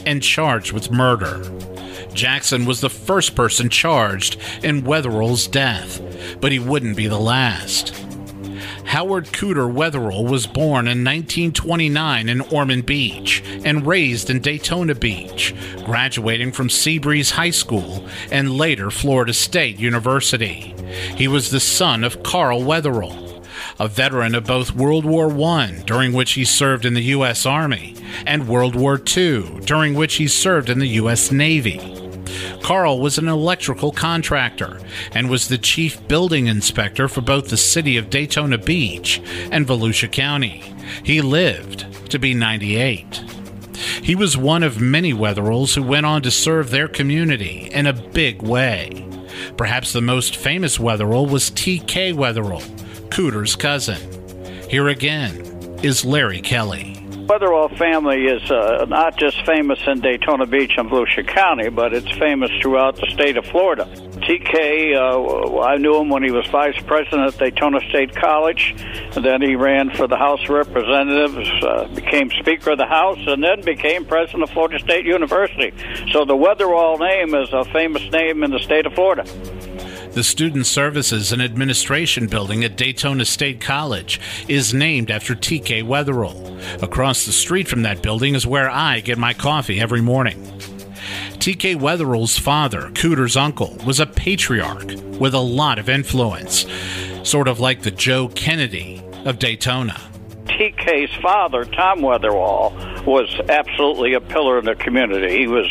and 0.05 0.21
charged 0.21 0.71
with 0.71 0.91
murder. 0.91 1.43
Jackson 2.13 2.65
was 2.65 2.81
the 2.81 2.89
first 2.89 3.35
person 3.35 3.69
charged 3.69 4.37
in 4.63 4.83
Wetherell's 4.83 5.47
death, 5.47 6.01
but 6.41 6.51
he 6.51 6.59
wouldn't 6.59 6.97
be 6.97 7.07
the 7.07 7.19
last. 7.19 7.93
Howard 8.89 9.25
Cooter 9.25 9.71
Wetherell 9.71 10.27
was 10.27 10.47
born 10.47 10.87
in 10.87 11.03
1929 11.03 12.27
in 12.27 12.41
Ormond 12.41 12.87
Beach 12.87 13.43
and 13.63 13.85
raised 13.85 14.31
in 14.31 14.39
Daytona 14.39 14.95
Beach, 14.95 15.53
graduating 15.85 16.53
from 16.53 16.69
Seabreeze 16.69 17.29
High 17.29 17.51
School 17.51 18.03
and 18.31 18.57
later 18.57 18.89
Florida 18.89 19.31
State 19.31 19.77
University. 19.77 20.73
He 21.15 21.27
was 21.27 21.51
the 21.51 21.59
son 21.59 22.03
of 22.03 22.23
Carl 22.23 22.61
Wetherell, 22.61 23.45
a 23.79 23.87
veteran 23.87 24.33
of 24.33 24.45
both 24.45 24.73
World 24.73 25.05
War 25.05 25.29
I, 25.39 25.83
during 25.85 26.11
which 26.11 26.31
he 26.31 26.43
served 26.43 26.83
in 26.83 26.95
the 26.95 27.03
U.S. 27.13 27.45
Army, 27.45 27.93
and 28.25 28.47
World 28.47 28.73
War 28.75 28.99
II, 28.99 29.59
during 29.65 29.93
which 29.93 30.15
he 30.15 30.27
served 30.27 30.67
in 30.67 30.79
the 30.79 30.87
U.S. 30.87 31.31
Navy. 31.31 31.98
Carl 32.61 32.99
was 32.99 33.17
an 33.17 33.27
electrical 33.27 33.91
contractor 33.91 34.79
and 35.13 35.29
was 35.29 35.47
the 35.47 35.57
chief 35.57 36.05
building 36.07 36.47
inspector 36.47 37.07
for 37.07 37.21
both 37.21 37.49
the 37.49 37.57
city 37.57 37.97
of 37.97 38.09
Daytona 38.09 38.57
Beach 38.57 39.21
and 39.51 39.65
Volusia 39.65 40.11
County. 40.11 40.73
He 41.03 41.21
lived 41.21 42.11
to 42.11 42.19
be 42.19 42.33
98. 42.33 43.23
He 44.03 44.15
was 44.15 44.37
one 44.37 44.63
of 44.63 44.81
many 44.81 45.13
Wetherells 45.13 45.75
who 45.75 45.83
went 45.83 46.05
on 46.05 46.21
to 46.23 46.31
serve 46.31 46.69
their 46.69 46.87
community 46.87 47.69
in 47.71 47.87
a 47.87 47.93
big 47.93 48.41
way. 48.41 49.05
Perhaps 49.57 49.93
the 49.93 50.01
most 50.01 50.35
famous 50.35 50.77
Wetherell 50.77 51.29
was 51.29 51.49
T.K. 51.49 52.13
Wetherell, 52.13 52.63
Cooter's 53.11 53.55
cousin. 53.55 53.99
Here 54.69 54.89
again 54.89 55.39
is 55.81 56.05
Larry 56.05 56.41
Kelly. 56.41 56.98
Wetherell 57.29 57.77
family 57.77 58.25
is 58.25 58.49
uh, 58.49 58.87
not 58.89 59.15
just 59.15 59.45
famous 59.45 59.77
in 59.85 60.01
Daytona 60.01 60.47
Beach 60.47 60.73
and 60.77 60.89
Volusia 60.89 61.27
County, 61.27 61.69
but 61.69 61.93
it's 61.93 62.09
famous 62.17 62.49
throughout 62.59 62.95
the 62.95 63.05
state 63.13 63.37
of 63.37 63.45
Florida. 63.45 63.85
TK, 63.85 64.95
uh, 64.95 65.61
I 65.61 65.77
knew 65.77 65.95
him 65.97 66.09
when 66.09 66.23
he 66.23 66.31
was 66.31 66.47
vice 66.47 66.81
president 66.87 67.31
at 67.31 67.37
Daytona 67.37 67.81
State 67.87 68.15
College. 68.15 68.73
And 69.15 69.23
then 69.23 69.43
he 69.43 69.55
ran 69.55 69.91
for 69.91 70.07
the 70.07 70.17
House 70.17 70.41
of 70.43 70.49
Representatives, 70.49 71.47
uh, 71.63 71.87
became 71.93 72.31
Speaker 72.31 72.71
of 72.71 72.79
the 72.79 72.87
House, 72.87 73.19
and 73.27 73.43
then 73.43 73.61
became 73.61 74.05
president 74.05 74.41
of 74.41 74.49
Florida 74.49 74.79
State 74.79 75.05
University. 75.05 75.71
So 76.11 76.25
the 76.25 76.35
Wetherell 76.35 76.99
name 76.99 77.35
is 77.35 77.53
a 77.53 77.63
famous 77.65 78.01
name 78.11 78.43
in 78.43 78.49
the 78.49 78.59
state 78.59 78.87
of 78.87 78.93
Florida. 78.93 79.23
The 80.19 80.23
Student 80.25 80.65
Services 80.65 81.31
and 81.31 81.41
Administration 81.41 82.27
building 82.27 82.65
at 82.65 82.75
Daytona 82.75 83.23
State 83.23 83.61
College 83.61 84.19
is 84.49 84.73
named 84.73 85.09
after 85.09 85.33
T.K. 85.33 85.81
Wetherell. 85.83 86.83
Across 86.83 87.25
the 87.25 87.31
street 87.31 87.69
from 87.69 87.83
that 87.83 88.01
building 88.01 88.35
is 88.35 88.45
where 88.45 88.69
I 88.69 88.99
get 88.99 89.17
my 89.17 89.33
coffee 89.33 89.79
every 89.79 90.01
morning. 90.01 90.43
T.K. 91.39 91.75
Wetherell's 91.75 92.37
father, 92.37 92.91
Cooter's 92.95 93.37
uncle, 93.37 93.77
was 93.85 94.01
a 94.01 94.05
patriarch 94.05 94.91
with 95.21 95.33
a 95.33 95.39
lot 95.39 95.79
of 95.79 95.87
influence, 95.87 96.65
sort 97.23 97.47
of 97.47 97.61
like 97.61 97.83
the 97.83 97.91
Joe 97.91 98.27
Kennedy 98.27 99.01
of 99.23 99.39
Daytona. 99.39 100.01
TK's 100.59 101.15
father, 101.21 101.63
Tom 101.63 102.01
Wetherell, 102.01 103.05
was 103.05 103.33
absolutely 103.47 104.13
a 104.13 104.19
pillar 104.19 104.59
in 104.59 104.65
the 104.65 104.75
community. 104.75 105.37
He 105.39 105.47
was 105.47 105.65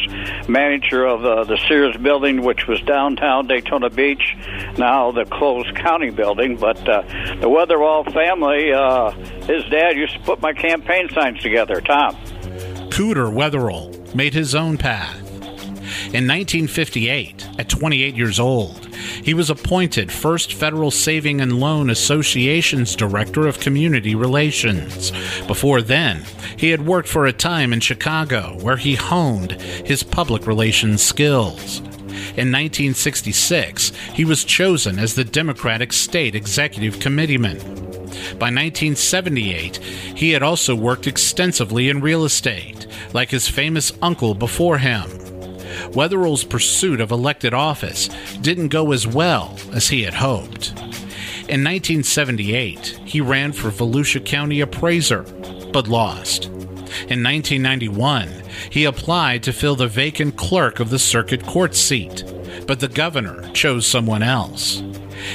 manager 0.48 1.04
of 1.04 1.22
uh, 1.26 1.44
the 1.44 1.58
Sears 1.68 1.94
building, 1.98 2.42
which 2.42 2.66
was 2.66 2.80
downtown 2.80 3.46
Daytona 3.46 3.90
Beach, 3.90 4.34
now 4.78 5.12
the 5.12 5.26
closed 5.26 5.74
county 5.76 6.08
building. 6.08 6.56
But 6.56 6.78
uh, 6.88 7.02
the 7.02 7.48
Wetherell 7.48 8.10
family, 8.14 8.72
uh, 8.72 9.10
his 9.46 9.62
dad 9.70 9.96
used 9.96 10.14
to 10.14 10.20
put 10.20 10.40
my 10.40 10.54
campaign 10.54 11.10
signs 11.10 11.42
together, 11.42 11.82
Tom. 11.82 12.16
Cooter 12.88 13.30
Wetherell 13.30 14.14
made 14.14 14.32
his 14.32 14.54
own 14.54 14.78
path. 14.78 15.16
In 16.14 16.26
1958, 16.26 17.46
at 17.58 17.68
28 17.68 18.14
years 18.14 18.40
old, 18.40 18.87
he 19.22 19.34
was 19.34 19.50
appointed 19.50 20.12
First 20.12 20.52
Federal 20.52 20.90
Saving 20.90 21.40
and 21.40 21.60
Loan 21.60 21.90
Association's 21.90 22.96
Director 22.96 23.46
of 23.46 23.60
Community 23.60 24.14
Relations. 24.14 25.12
Before 25.46 25.82
then, 25.82 26.24
he 26.56 26.70
had 26.70 26.86
worked 26.86 27.08
for 27.08 27.26
a 27.26 27.32
time 27.32 27.72
in 27.72 27.80
Chicago, 27.80 28.58
where 28.60 28.76
he 28.76 28.94
honed 28.94 29.52
his 29.52 30.02
public 30.02 30.46
relations 30.46 31.02
skills. 31.02 31.80
In 32.36 32.52
1966, 32.52 33.90
he 34.14 34.24
was 34.24 34.44
chosen 34.44 34.98
as 34.98 35.14
the 35.14 35.24
Democratic 35.24 35.92
State 35.92 36.34
Executive 36.34 37.00
Committeeman. 37.00 37.58
By 38.38 38.50
1978, 38.50 39.76
he 39.76 40.30
had 40.30 40.42
also 40.42 40.74
worked 40.74 41.06
extensively 41.06 41.88
in 41.88 42.00
real 42.00 42.24
estate, 42.24 42.86
like 43.12 43.30
his 43.30 43.48
famous 43.48 43.92
uncle 44.02 44.34
before 44.34 44.78
him. 44.78 45.27
Wetherell's 45.92 46.44
pursuit 46.44 47.00
of 47.00 47.10
elected 47.10 47.54
office 47.54 48.08
didn't 48.40 48.68
go 48.68 48.92
as 48.92 49.06
well 49.06 49.58
as 49.72 49.88
he 49.88 50.02
had 50.02 50.14
hoped. 50.14 50.70
In 51.48 51.64
1978, 51.64 53.00
he 53.04 53.20
ran 53.20 53.52
for 53.52 53.70
Volusia 53.70 54.24
County 54.24 54.60
Appraiser, 54.60 55.22
but 55.72 55.88
lost. 55.88 56.46
In 57.08 57.22
1991, 57.22 58.28
he 58.70 58.84
applied 58.84 59.42
to 59.44 59.52
fill 59.52 59.76
the 59.76 59.88
vacant 59.88 60.36
clerk 60.36 60.80
of 60.80 60.90
the 60.90 60.98
circuit 60.98 61.44
court 61.46 61.74
seat, 61.74 62.24
but 62.66 62.80
the 62.80 62.88
governor 62.88 63.48
chose 63.52 63.86
someone 63.86 64.22
else. 64.22 64.80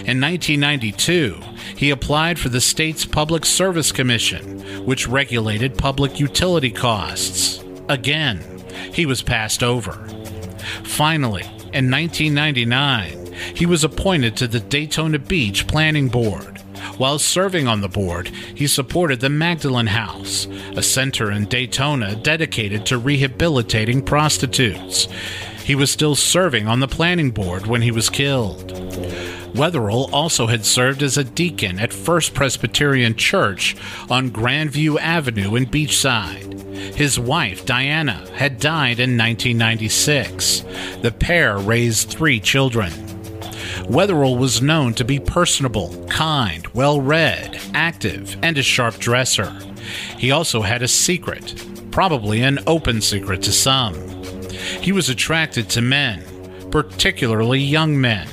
In 0.06 0.22
1992, 0.22 1.40
he 1.76 1.90
applied 1.90 2.38
for 2.38 2.50
the 2.50 2.62
state's 2.62 3.06
Public 3.06 3.46
Service 3.46 3.92
Commission, 3.92 4.86
which 4.86 5.08
regulated 5.08 5.78
public 5.78 6.20
utility 6.20 6.72
costs. 6.72 7.64
Again, 7.90 8.40
he 8.94 9.06
was 9.06 9.22
passed 9.22 9.64
over. 9.64 10.08
Finally, 10.84 11.44
in 11.74 11.90
1999, 11.90 13.34
he 13.56 13.66
was 13.66 13.84
appointed 13.84 14.38
to 14.38 14.48
the 14.48 14.60
Daytona 14.60 15.20
Beach 15.20 15.68
Planning 15.68 16.10
Board. 16.10 16.60
While 16.98 17.18
serving 17.18 17.68
on 17.68 17.82
the 17.82 17.88
board, 17.88 18.28
he 18.28 18.68
supported 18.68 19.20
the 19.20 19.30
Magdalen 19.30 19.88
House, 19.88 20.48
a 20.76 20.84
center 20.84 21.32
in 21.32 21.46
Daytona 21.46 22.16
dedicated 22.16 22.86
to 22.88 22.98
rehabilitating 22.98 24.04
prostitutes. 24.04 25.08
He 25.64 25.76
was 25.76 25.90
still 25.90 26.16
serving 26.16 26.68
on 26.68 26.82
the 26.82 26.88
planning 26.88 27.32
board 27.32 27.66
when 27.68 27.82
he 27.82 27.92
was 27.92 28.10
killed. 28.10 28.74
Wetherell 29.54 30.12
also 30.12 30.48
had 30.48 30.66
served 30.66 31.02
as 31.02 31.18
a 31.18 31.24
deacon 31.24 31.80
at 31.80 31.94
First 31.94 32.34
Presbyterian 32.34 33.16
Church 33.16 33.76
on 34.10 34.32
Grandview 34.32 35.00
Avenue 35.00 35.56
in 35.56 35.66
Beachside. 35.66 36.53
His 36.74 37.20
wife, 37.20 37.66
Diana, 37.66 38.28
had 38.34 38.60
died 38.60 39.00
in 39.00 39.18
1996. 39.18 40.64
The 41.02 41.12
pair 41.12 41.58
raised 41.58 42.10
three 42.10 42.40
children. 42.40 42.92
Wetherell 43.90 44.38
was 44.38 44.62
known 44.62 44.94
to 44.96 45.04
be 45.04 45.20
personable, 45.20 46.06
kind, 46.08 46.66
well 46.68 47.02
read, 47.02 47.60
active, 47.74 48.38
and 48.42 48.58
a 48.58 48.64
sharp 48.64 48.96
dresser. 48.96 49.54
He 50.18 50.32
also 50.32 50.62
had 50.62 50.82
a 50.82 50.88
secret, 50.88 51.54
probably 51.92 52.42
an 52.42 52.60
open 52.66 53.02
secret 53.02 53.42
to 53.44 53.52
some. 53.52 53.94
He 54.82 54.92
was 54.92 55.10
attracted 55.10 55.70
to 55.72 55.82
men, 55.82 56.24
particularly 56.72 57.60
young 57.60 58.00
men. 58.00 58.28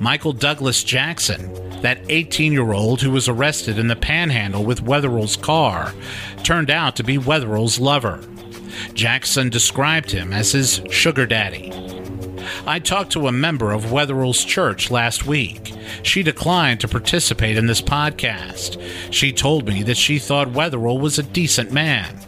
Michael 0.00 0.32
Douglas 0.32 0.84
Jackson, 0.84 1.52
that 1.82 2.00
18 2.08 2.52
year 2.52 2.72
old 2.72 3.00
who 3.00 3.10
was 3.10 3.28
arrested 3.28 3.78
in 3.78 3.88
the 3.88 3.96
panhandle 3.96 4.64
with 4.64 4.84
Wetherell's 4.84 5.36
car, 5.36 5.92
turned 6.42 6.70
out 6.70 6.96
to 6.96 7.04
be 7.04 7.18
Wetherell's 7.18 7.78
lover. 7.78 8.20
Jackson 8.94 9.50
described 9.50 10.10
him 10.10 10.32
as 10.32 10.52
his 10.52 10.80
sugar 10.90 11.26
daddy. 11.26 11.72
I 12.66 12.78
talked 12.78 13.12
to 13.12 13.28
a 13.28 13.32
member 13.32 13.72
of 13.72 13.86
Wetherell's 13.86 14.44
church 14.44 14.90
last 14.90 15.26
week. 15.26 15.74
She 16.02 16.22
declined 16.22 16.80
to 16.80 16.88
participate 16.88 17.56
in 17.56 17.66
this 17.66 17.80
podcast. 17.80 18.80
She 19.10 19.32
told 19.32 19.66
me 19.66 19.82
that 19.84 19.96
she 19.96 20.18
thought 20.18 20.48
Wetherell 20.48 21.00
was 21.00 21.18
a 21.18 21.22
decent 21.22 21.72
man, 21.72 22.18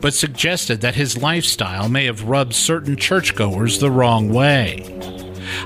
but 0.00 0.14
suggested 0.14 0.80
that 0.80 0.94
his 0.94 1.20
lifestyle 1.20 1.88
may 1.88 2.04
have 2.06 2.24
rubbed 2.24 2.54
certain 2.54 2.96
churchgoers 2.96 3.78
the 3.78 3.90
wrong 3.90 4.32
way. 4.32 4.94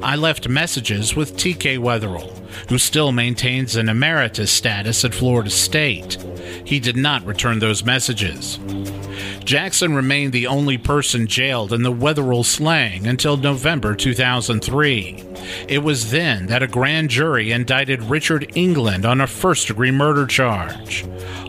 I 0.02 0.16
left 0.16 0.49
messages 0.49 1.14
with 1.14 1.37
TK 1.37 1.78
Wetherell, 1.78 2.38
who 2.68 2.78
still 2.78 3.12
maintains 3.12 3.76
an 3.76 3.88
emeritus 3.88 4.50
status 4.50 5.04
at 5.04 5.14
Florida 5.14 5.50
State. 5.50 6.16
He 6.64 6.81
did 6.81 6.97
not 6.97 7.25
return 7.25 7.59
those 7.59 7.85
messages. 7.85 8.59
Jackson 9.45 9.95
remained 9.95 10.33
the 10.33 10.47
only 10.47 10.78
person 10.78 11.26
jailed 11.26 11.73
in 11.73 11.83
the 11.83 11.92
Wetherell 11.92 12.45
slang 12.45 13.07
until 13.07 13.37
November 13.37 13.95
2003. 13.95 15.25
It 15.69 15.78
was 15.78 16.11
then 16.11 16.47
that 16.47 16.62
a 16.62 16.69
grand 16.69 17.11
jury 17.11 17.50
indicted 17.50 18.02
Richard 18.04 18.52
England 18.54 19.04
on 19.04 19.21
a 19.21 19.26
first 19.26 19.66
degree 19.66 19.90
murder 19.90 20.26
charge. 20.26 21.04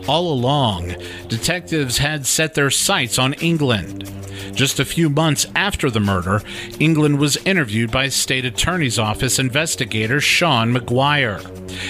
All 0.08 0.32
along, 0.32 0.96
detectives 1.28 1.98
had 1.98 2.26
set 2.26 2.54
their 2.54 2.70
sights 2.70 3.18
on 3.18 3.34
England. 3.34 4.10
Just 4.54 4.78
a 4.78 4.84
few 4.84 5.08
months 5.08 5.46
after 5.54 5.90
the 5.90 6.00
murder, 6.00 6.42
England 6.78 7.18
was 7.18 7.36
interviewed 7.38 7.90
by 7.90 8.08
State 8.08 8.44
Attorney's 8.44 8.98
Office 8.98 9.38
investigator 9.38 10.20
Sean 10.20 10.74
McGuire 10.74 11.42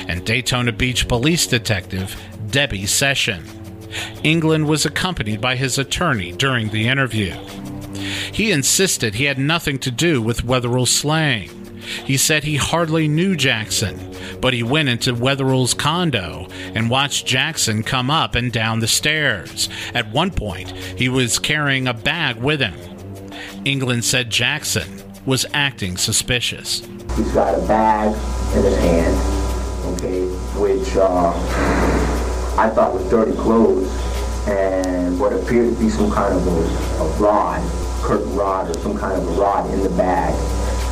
and 0.09 0.25
Daytona 0.25 0.73
Beach 0.73 1.09
Police 1.09 1.47
Detective 1.47 2.17
Debbie 2.55 2.87
Session. 2.87 3.43
England 4.23 4.69
was 4.69 4.87
accompanied 4.87 5.41
by 5.41 5.57
his 5.57 5.77
attorney 5.77 6.31
during 6.31 6.69
the 6.69 6.87
interview. 6.87 7.33
He 8.33 8.53
insisted 8.53 9.17
he 9.17 9.25
had 9.25 9.41
nothing 9.41 9.77
to 9.81 9.91
do 9.91 10.23
with 10.23 10.45
Wetherell's 10.45 10.93
slaying. 10.93 11.51
He 12.05 12.17
said 12.17 12.45
he 12.45 12.55
hardly 12.55 13.09
knew 13.09 13.35
Jackson, 13.35 13.99
but 14.41 14.55
he 14.55 14.63
went 14.63 14.89
into 14.89 15.17
Wetherell's 15.17 15.75
condo 15.75 16.47
and 16.77 16.89
watched 16.89 17.27
Jackson 17.27 17.83
come 17.83 18.09
up 18.09 18.37
and 18.37 18.53
down 18.53 18.79
the 18.79 18.87
stairs. 18.87 19.69
At 19.93 20.13
one 20.13 20.31
point, 20.31 20.71
he 20.71 21.09
was 21.09 21.41
carrying 21.41 21.89
a 21.89 21.93
bag 21.93 22.37
with 22.37 22.61
him. 22.61 22.77
England 23.65 24.05
said 24.05 24.31
Jackson 24.31 25.03
was 25.27 25.45
acting 25.55 25.97
suspicious. 25.97 26.87
He's 27.17 27.33
got 27.33 27.59
a 27.59 27.67
bag 27.67 28.15
in 28.57 28.63
his 28.63 28.79
hand, 28.79 29.97
okay, 29.97 30.27
which 30.57 30.97
uh, 30.97 31.94
I 32.57 32.71
thought 32.71 32.95
was 32.95 33.09
dirty 33.11 33.33
clothes 33.33 33.91
and 34.47 35.19
what 35.19 35.33
appeared 35.33 35.75
to 35.75 35.81
be 35.81 35.91
some 35.91 36.11
kind 36.11 36.33
of 36.33 36.47
a, 36.47 37.03
a 37.03 37.09
rod, 37.19 37.61
curtain 38.03 38.37
rod 38.37 38.71
or 38.71 38.79
some 38.81 38.97
kind 38.97 39.21
of 39.21 39.27
a 39.27 39.33
rod 39.33 39.69
in 39.75 39.83
the 39.83 39.91
bag. 39.91 40.33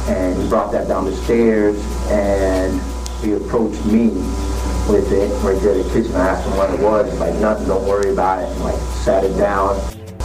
And 0.08 0.42
he 0.42 0.48
brought 0.48 0.72
that 0.72 0.88
down 0.88 1.04
the 1.04 1.14
stairs 1.14 1.80
and 2.10 2.80
he 3.22 3.34
approached 3.34 3.84
me 3.86 4.08
with 4.90 5.12
it 5.12 5.30
right 5.44 5.60
there 5.62 5.78
in 5.78 5.86
the 5.86 5.92
kitchen. 5.92 6.16
I 6.16 6.30
asked 6.30 6.48
him 6.48 6.56
what 6.56 6.70
it 6.70 6.80
was. 6.80 7.08
He's 7.08 7.20
like, 7.20 7.34
nothing, 7.36 7.68
don't 7.68 7.86
worry 7.86 8.12
about 8.12 8.42
it. 8.42 8.48
And 8.48 8.64
like 8.64 8.80
sat 9.04 9.22
it 9.22 9.36
down. 9.38 9.78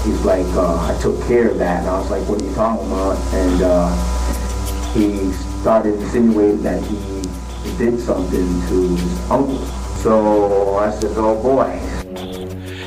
He's 0.04 0.22
like, 0.26 0.48
uh, 0.56 0.92
I 0.92 1.00
took 1.02 1.22
care 1.28 1.50
of 1.50 1.60
that. 1.60 1.82
And 1.82 1.90
I 1.90 2.00
was 2.00 2.10
like, 2.10 2.28
what 2.28 2.42
are 2.42 2.46
you 2.46 2.56
talking 2.56 2.88
about? 2.88 3.18
And 3.36 3.62
uh, 3.62 4.94
he 4.94 5.32
started 5.62 6.00
insinuating 6.00 6.64
that 6.64 6.82
he 6.82 7.78
did 7.78 8.00
something 8.00 8.62
to 8.70 8.96
his 8.96 9.30
uncle. 9.30 9.77
So 10.08 10.78
I 10.78 10.90
said, 10.92 11.12
oh 11.18 11.36
boy. 11.44 11.66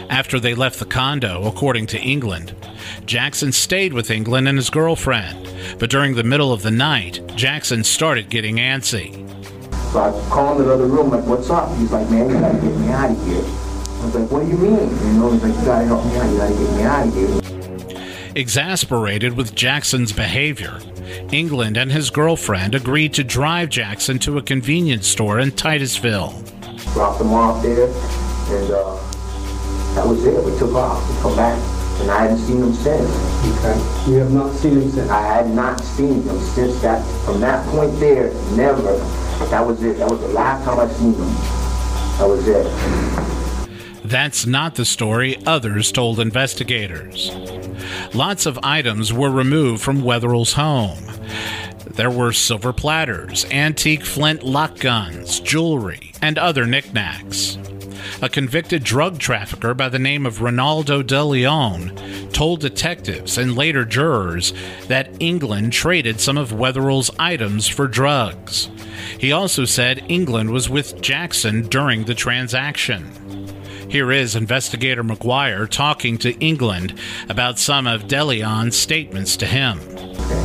After 0.09 0.41
they 0.41 0.55
left 0.55 0.79
the 0.79 0.87
condo, 0.87 1.43
according 1.45 1.87
to 1.89 2.01
England, 2.01 2.55
Jackson 3.05 3.53
stayed 3.53 3.93
with 3.93 4.11
England 4.11 4.49
and 4.49 4.57
his 4.57 4.71
girlfriend. 4.71 5.47
But 5.79 5.91
during 5.91 6.15
the 6.15 6.25
middle 6.25 6.51
of 6.51 6.63
the 6.63 6.71
night, 6.71 7.21
Jackson 7.37 7.85
started 7.85 8.31
getting 8.31 8.57
antsy. 8.57 9.13
So 9.93 10.01
I 10.01 10.31
called 10.31 10.61
the 10.61 10.73
other 10.73 10.87
room, 10.87 11.11
like, 11.11 11.27
what's 11.27 11.51
up? 11.51 11.77
He's 11.77 11.93
like, 11.93 12.09
man, 12.09 12.31
you 12.31 12.41
gotta 12.41 12.59
get 12.59 12.75
me 12.79 12.89
out 12.89 13.11
of 13.11 13.27
here. 13.27 13.45
I 13.45 14.05
was 14.07 14.15
like, 14.15 14.31
what 14.31 14.41
do 14.41 14.49
you 14.49 14.57
mean? 14.57 14.89
You 14.89 15.13
know, 15.21 15.31
he's 15.33 15.43
like, 15.43 15.55
you 15.55 15.65
gotta 15.67 15.85
help 15.85 16.07
me 16.07 16.17
out, 16.17 16.31
you 16.31 16.39
gotta 16.39 16.55
get 16.55 16.75
me 16.75 16.83
out 16.85 17.07
of 17.07 17.15
here. 17.15 18.33
Exasperated 18.35 19.37
with 19.37 19.55
Jackson's 19.55 20.15
behavior, 20.15 20.79
England 21.33 21.77
and 21.77 21.93
his 21.93 22.09
girlfriend 22.09 22.75
agreed 22.75 23.13
to 23.13 23.23
drive 23.23 23.69
Jackson 23.69 24.19
to 24.21 24.39
a 24.39 24.43
convenience 24.43 25.07
store 25.07 25.39
in 25.39 25.51
Titusville. 25.51 26.43
Dropped 26.93 27.19
them 27.19 27.33
off 27.33 27.63
there, 27.63 27.87
and 27.87 28.71
uh, 28.71 28.97
that 29.95 30.07
was 30.07 30.25
it. 30.27 30.45
We 30.45 30.57
took 30.59 30.75
off. 30.75 31.09
We 31.09 31.21
come 31.23 31.37
back, 31.37 31.57
and 32.01 32.11
I 32.11 32.23
hadn't 32.23 32.39
seen 32.39 32.63
him 32.63 32.73
since. 32.73 33.09
Okay. 33.59 34.11
You 34.11 34.19
have 34.19 34.33
not 34.33 34.53
seen 34.55 34.73
him 34.73 34.91
since? 34.91 35.11
I 35.11 35.23
had 35.23 35.51
not 35.51 35.81
seen 35.81 36.23
him 36.23 36.39
since 36.41 36.81
that. 36.83 37.05
From 37.25 37.41
that 37.41 37.67
point 37.69 37.99
there, 38.01 38.33
never. 38.57 38.97
That 39.51 39.67
was 39.67 39.83
it. 39.83 39.99
That 39.99 40.11
was 40.11 40.21
the 40.21 40.29
last 40.29 40.65
time 40.65 40.81
I 40.81 40.89
seen 40.93 41.15
him. 41.15 41.35
That 42.19 42.29
was 42.29 42.47
it. 42.49 42.67
That's 44.05 44.45
not 44.45 44.75
the 44.75 44.85
story 44.85 45.37
others 45.47 45.93
told 45.93 46.19
investigators. 46.19 47.31
Lots 48.13 48.45
of 48.45 48.59
items 48.63 49.13
were 49.13 49.31
removed 49.31 49.83
from 49.83 50.03
Wetherell's 50.03 50.55
home. 50.55 50.99
There 51.95 52.11
were 52.11 52.33
silver 52.33 52.73
platters, 52.73 53.45
antique 53.51 54.05
flint 54.05 54.43
lock 54.43 54.79
guns, 54.79 55.41
jewelry, 55.41 56.13
and 56.23 56.39
other 56.39 56.67
knickknacks. 56.67 57.59
A 58.23 58.29
convicted 58.29 58.85
drug 58.85 59.19
trafficker 59.19 59.75
by 59.75 59.89
the 59.89 59.99
name 59.99 60.27
of 60.27 60.39
Ronaldo 60.39 61.07
De 61.07 61.25
Leon 61.25 61.97
told 62.33 62.61
detectives 62.61 63.37
and 63.39 63.57
later 63.57 63.85
jurors 63.85 64.53
that 64.89 65.11
England 65.21 65.73
traded 65.73 66.21
some 66.21 66.39
of 66.39 66.53
Wetherell's 66.53 67.11
items 67.19 67.67
for 67.67 67.89
drugs. 67.89 68.71
He 69.19 69.33
also 69.33 69.65
said 69.65 70.05
England 70.09 70.51
was 70.51 70.69
with 70.69 71.01
Jackson 71.01 71.63
during 71.69 72.05
the 72.05 72.15
transaction. 72.15 73.13
Here 73.89 74.13
is 74.13 74.37
investigator 74.37 75.03
McGuire 75.03 75.69
talking 75.69 76.17
to 76.19 76.39
England 76.39 76.95
about 77.29 77.59
some 77.59 77.87
of 77.87 78.07
DeLeon's 78.07 78.77
statements 78.77 79.37
to 79.39 79.47
him. 79.47 79.81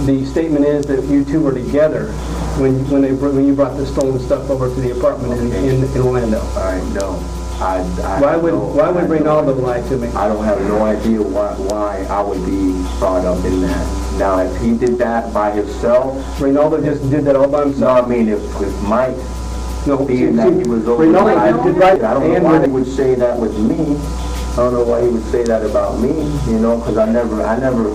The 0.06 0.26
statement 0.26 0.66
is 0.66 0.86
that 0.88 1.04
you 1.06 1.24
two 1.26 1.42
were 1.42 1.54
together 1.54 2.12
when 2.60 2.88
when 2.90 3.02
they 3.02 3.14
when 3.14 3.46
you 3.48 3.56
brought 3.56 3.78
the 3.78 3.86
stolen 3.86 4.20
stuff 4.20 4.50
over 4.50 4.68
to 4.68 4.82
the 4.82 4.92
apartment 4.98 5.34
in, 5.40 5.52
in, 5.52 5.84
in 5.84 6.02
Orlando. 6.02 6.42
Right, 6.56 6.84
no. 6.94 7.20
I, 7.62 7.78
I 8.04 8.20
Why 8.20 8.36
would 8.36 8.54
no, 8.54 8.60
why 8.60 8.90
would 8.92 9.06
I 9.06 9.08
Ronaldo 9.08 9.62
lie 9.62 9.82
to 9.88 9.98
me? 9.98 10.10
I 10.10 10.28
don't 10.28 10.44
have 10.44 10.60
no 10.62 10.84
idea 10.84 11.22
why, 11.22 11.54
why 11.54 12.06
I 12.10 12.22
would 12.22 12.46
be 12.46 12.74
brought 13.00 13.24
up 13.24 13.44
in 13.46 13.62
that. 13.62 14.20
Now, 14.20 14.40
if 14.40 14.62
he 14.62 14.78
did 14.78 14.98
that 14.98 15.34
by 15.34 15.52
himself, 15.52 16.18
Ronaldo 16.38 16.84
just 16.84 17.10
did 17.10 17.24
that 17.26 17.36
all 17.38 17.48
by 17.48 17.60
no, 17.60 17.66
himself. 17.70 18.06
I 18.06 18.10
mean, 18.10 18.28
if, 18.28 18.42
if 18.62 18.82
Mike, 18.84 19.16
No, 19.88 20.06
being 20.06 20.36
that 20.36 20.52
he 20.52 20.68
was 20.70 20.86
over, 20.88 21.06
Ronaldo 21.06 21.38
I 21.38 21.64
did 21.64 21.78
right 21.78 22.04
I 22.04 22.14
don't 22.14 22.28
know 22.28 22.36
and 22.36 22.44
why 22.44 22.66
he 22.66 22.72
would 22.72 22.88
say 22.88 23.16
that 23.16 23.40
with 23.40 23.58
me. 23.58 23.96
I 24.52 24.56
don't 24.58 24.74
know 24.74 24.84
why 24.84 25.02
he 25.02 25.08
would 25.08 25.26
say 25.32 25.44
that 25.44 25.66
about 25.66 26.00
me, 26.00 26.12
you 26.52 26.60
know, 26.60 26.78
because 26.78 26.98
I 26.98 27.10
never, 27.10 27.42
I 27.42 27.58
never, 27.58 27.88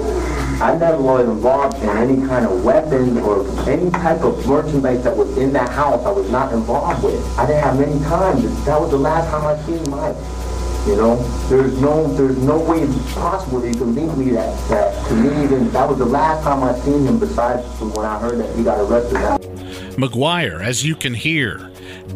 I 0.61 0.77
never 0.77 1.01
was 1.01 1.27
involved 1.27 1.83
in 1.83 1.89
any 1.89 2.27
kind 2.27 2.45
of 2.45 2.63
weapons 2.63 3.17
or 3.23 3.49
any 3.67 3.91
type 3.91 4.21
of 4.21 4.47
merchandise 4.47 5.03
that 5.05 5.17
was 5.17 5.39
in 5.39 5.55
that 5.55 5.71
house. 5.71 6.05
I 6.05 6.11
was 6.11 6.31
not 6.31 6.53
involved 6.53 7.03
with. 7.03 7.39
I 7.39 7.47
didn't 7.47 7.63
have 7.63 7.79
many 7.79 7.99
times. 8.05 8.43
That 8.67 8.79
was 8.79 8.91
the 8.91 8.99
last 8.99 9.31
time 9.31 9.47
I 9.47 9.57
seen 9.65 9.89
Mike. 9.91 10.17
You 10.87 10.97
know, 10.97 11.17
there's 11.49 11.81
no, 11.81 12.07
there's 12.13 12.37
no 12.37 12.59
way 12.59 12.87
possible 13.15 13.61
that 13.61 13.69
you 13.69 13.75
can 13.75 13.95
link 13.95 14.15
me 14.19 14.33
that, 14.33 14.69
that 14.69 15.09
to 15.09 15.15
me 15.15 15.45
even, 15.45 15.71
that 15.71 15.89
was 15.89 15.97
the 15.97 16.05
last 16.05 16.43
time 16.43 16.63
I 16.63 16.79
seen 16.81 17.07
him 17.07 17.19
besides 17.19 17.67
when 17.81 18.05
I 18.05 18.19
heard 18.19 18.39
that 18.39 18.55
he 18.55 18.63
got 18.63 18.81
arrested. 18.81 19.17
McGuire, 19.97 20.63
as 20.63 20.85
you 20.85 20.95
can 20.95 21.15
hear, 21.15 21.70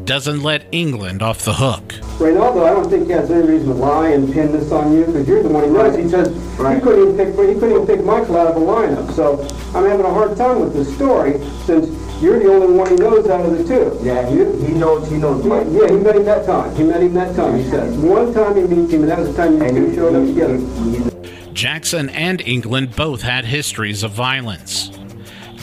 doesn't 0.04 0.42
let 0.42 0.64
England 0.72 1.22
off 1.22 1.44
the 1.44 1.54
hook. 1.54 1.94
Reynaldo, 2.18 2.64
I 2.64 2.70
don't 2.70 2.88
think 2.90 3.06
he 3.06 3.12
has 3.12 3.30
any 3.30 3.46
reason 3.46 3.68
to 3.68 3.74
lie 3.74 4.10
and 4.10 4.32
pin 4.32 4.52
this 4.52 4.70
on 4.72 4.92
you, 4.92 5.04
because 5.06 5.26
you're 5.26 5.42
the 5.42 5.48
one 5.48 5.64
he 5.64 5.70
knows. 5.70 5.96
He 5.96 6.08
says 6.08 6.28
he 6.28 6.80
couldn't 6.80 7.14
even 7.14 7.16
pick, 7.16 7.28
he 7.28 7.54
couldn't 7.54 7.70
even 7.72 7.86
pick 7.86 8.04
Michael 8.04 8.36
out 8.36 8.48
of 8.48 8.56
a 8.56 8.60
lineup. 8.60 9.12
So 9.14 9.40
I'm 9.76 9.84
having 9.88 10.04
a 10.06 10.10
hard 10.12 10.36
time 10.36 10.60
with 10.60 10.74
this 10.74 10.94
story, 10.94 11.38
since 11.64 11.86
you're 12.22 12.38
the 12.38 12.52
only 12.52 12.76
one 12.76 12.90
he 12.90 12.96
knows 12.96 13.26
out 13.28 13.44
of 13.44 13.56
the 13.56 13.64
two. 13.64 13.98
Yeah, 14.04 14.28
he, 14.28 14.36
he 14.66 14.72
knows, 14.74 15.08
he 15.10 15.16
knows 15.16 15.44
Yeah, 15.44 15.48
Mike. 15.48 15.66
yeah, 15.70 15.88
he 15.88 15.96
met 16.02 16.16
him 16.16 16.24
that 16.26 16.46
time. 16.46 16.74
He 16.76 16.84
met 16.84 17.02
him 17.02 17.14
that 17.14 17.34
time, 17.34 17.58
he 17.58 17.68
says. 17.70 17.96
One 17.96 18.32
time 18.34 18.56
he 18.56 18.62
meets 18.62 18.92
him, 18.92 19.02
and 19.02 19.10
that 19.10 19.18
was 19.18 19.28
the 19.34 19.36
time 19.36 19.54
you 19.54 19.68
two 19.70 19.88
he- 19.90 19.94
showed 19.96 20.14
up 20.14 20.22
he- 20.22 20.34
together. 20.34 20.56
he- 20.58 20.98
he- 20.98 21.50
Jackson 21.52 22.10
and 22.10 22.40
England 22.42 22.94
both 22.96 23.22
had 23.22 23.44
histories 23.44 24.02
of 24.02 24.10
violence. 24.12 24.90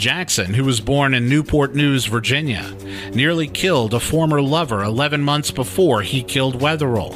Jackson, 0.01 0.55
who 0.55 0.63
was 0.63 0.81
born 0.81 1.13
in 1.13 1.29
Newport 1.29 1.75
News, 1.75 2.07
Virginia, 2.07 2.75
nearly 3.13 3.47
killed 3.47 3.93
a 3.93 3.99
former 3.99 4.41
lover 4.41 4.81
11 4.81 5.21
months 5.21 5.51
before 5.51 6.01
he 6.01 6.23
killed 6.23 6.59
Wetherell. 6.59 7.13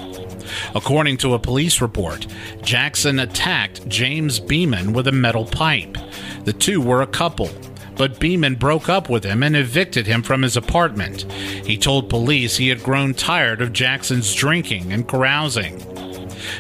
According 0.76 1.18
to 1.18 1.34
a 1.34 1.40
police 1.40 1.82
report, 1.82 2.28
Jackson 2.62 3.18
attacked 3.18 3.90
James 3.90 4.40
Beeman 4.40 4.94
with 4.94 5.08
a 5.08 5.12
metal 5.12 5.46
pipe. 5.46 5.98
The 6.44 6.54
two 6.54 6.80
were 6.80 7.02
a 7.02 7.08
couple, 7.08 7.50
but 7.96 8.20
Beeman 8.20 8.54
broke 8.54 8.88
up 8.88 9.10
with 9.10 9.24
him 9.24 9.42
and 9.42 9.56
evicted 9.56 10.06
him 10.06 10.22
from 10.22 10.44
his 10.44 10.56
apartment. 10.56 11.24
He 11.32 11.80
told 11.80 12.08
police 12.08 12.58
he 12.58 12.70
had 12.70 12.84
grown 12.84 13.16
tired 13.16 13.62
of 13.62 13.74
Jackson's 13.74 14.32
drinking 14.32 14.94
and 14.94 15.08
carousing. 15.08 15.80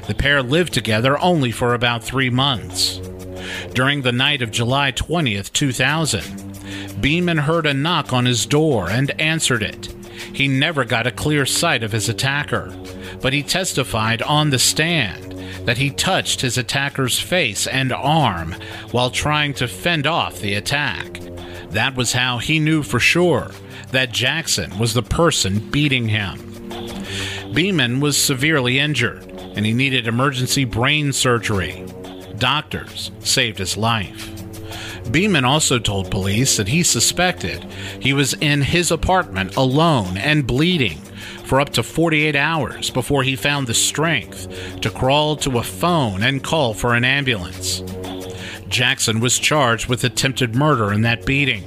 The 0.07 0.15
pair 0.17 0.41
lived 0.41 0.73
together 0.73 1.21
only 1.21 1.51
for 1.51 1.75
about 1.75 2.03
three 2.03 2.31
months. 2.31 2.99
During 3.75 4.03
the 4.03 4.13
night 4.13 4.41
of 4.41 4.51
July 4.51 4.93
20th, 4.93 5.51
2000, 5.51 7.01
Beeman 7.01 7.39
heard 7.39 7.65
a 7.65 7.73
knock 7.73 8.13
on 8.13 8.23
his 8.23 8.45
door 8.45 8.89
and 8.89 9.11
answered 9.19 9.61
it. 9.61 9.93
He 10.33 10.47
never 10.47 10.85
got 10.85 11.05
a 11.05 11.11
clear 11.11 11.45
sight 11.45 11.83
of 11.83 11.91
his 11.91 12.07
attacker, 12.07 12.73
but 13.21 13.33
he 13.33 13.43
testified 13.43 14.21
on 14.21 14.49
the 14.49 14.59
stand 14.59 15.33
that 15.65 15.77
he 15.77 15.89
touched 15.89 16.39
his 16.39 16.57
attacker's 16.57 17.19
face 17.19 17.67
and 17.67 17.91
arm 17.91 18.55
while 18.91 19.09
trying 19.09 19.53
to 19.55 19.67
fend 19.67 20.07
off 20.07 20.39
the 20.39 20.53
attack. 20.53 21.19
That 21.71 21.97
was 21.97 22.13
how 22.13 22.37
he 22.37 22.59
knew 22.59 22.81
for 22.81 23.01
sure 23.01 23.51
that 23.91 24.13
Jackson 24.13 24.79
was 24.79 24.93
the 24.93 25.03
person 25.03 25.59
beating 25.69 26.07
him. 26.07 26.39
Beeman 27.53 27.99
was 27.99 28.17
severely 28.17 28.79
injured 28.79 29.29
and 29.29 29.65
he 29.65 29.73
needed 29.73 30.07
emergency 30.07 30.63
brain 30.63 31.11
surgery. 31.11 31.85
Doctors 32.45 33.09
saved 33.21 33.57
his 33.57 33.75
life. 33.75 34.31
Beeman 35.11 35.45
also 35.45 35.79
told 35.79 36.11
police 36.11 36.57
that 36.57 36.67
he 36.67 36.83
suspected 36.83 37.63
he 37.99 38.13
was 38.13 38.35
in 38.35 38.61
his 38.61 38.91
apartment 38.91 39.55
alone 39.55 40.15
and 40.15 40.45
bleeding 40.45 40.99
for 41.45 41.59
up 41.59 41.71
to 41.71 41.81
48 41.81 42.35
hours 42.35 42.91
before 42.91 43.23
he 43.23 43.35
found 43.35 43.65
the 43.65 43.73
strength 43.73 44.79
to 44.81 44.91
crawl 44.91 45.35
to 45.37 45.57
a 45.57 45.63
phone 45.63 46.21
and 46.21 46.43
call 46.43 46.75
for 46.75 46.93
an 46.93 47.03
ambulance. 47.03 47.81
Jackson 48.69 49.21
was 49.21 49.39
charged 49.39 49.89
with 49.89 50.03
attempted 50.03 50.53
murder 50.53 50.93
in 50.93 51.01
that 51.01 51.25
beating. 51.25 51.63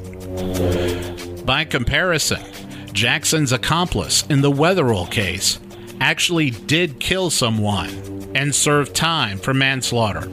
By 1.44 1.64
comparison, 1.64 2.44
Jackson's 2.92 3.50
accomplice 3.50 4.24
in 4.26 4.42
the 4.42 4.52
Wetherell 4.52 5.10
case 5.10 5.58
actually 6.00 6.50
did 6.50 7.00
kill 7.00 7.30
someone 7.30 8.17
and 8.34 8.54
served 8.54 8.94
time 8.94 9.38
for 9.38 9.54
manslaughter. 9.54 10.28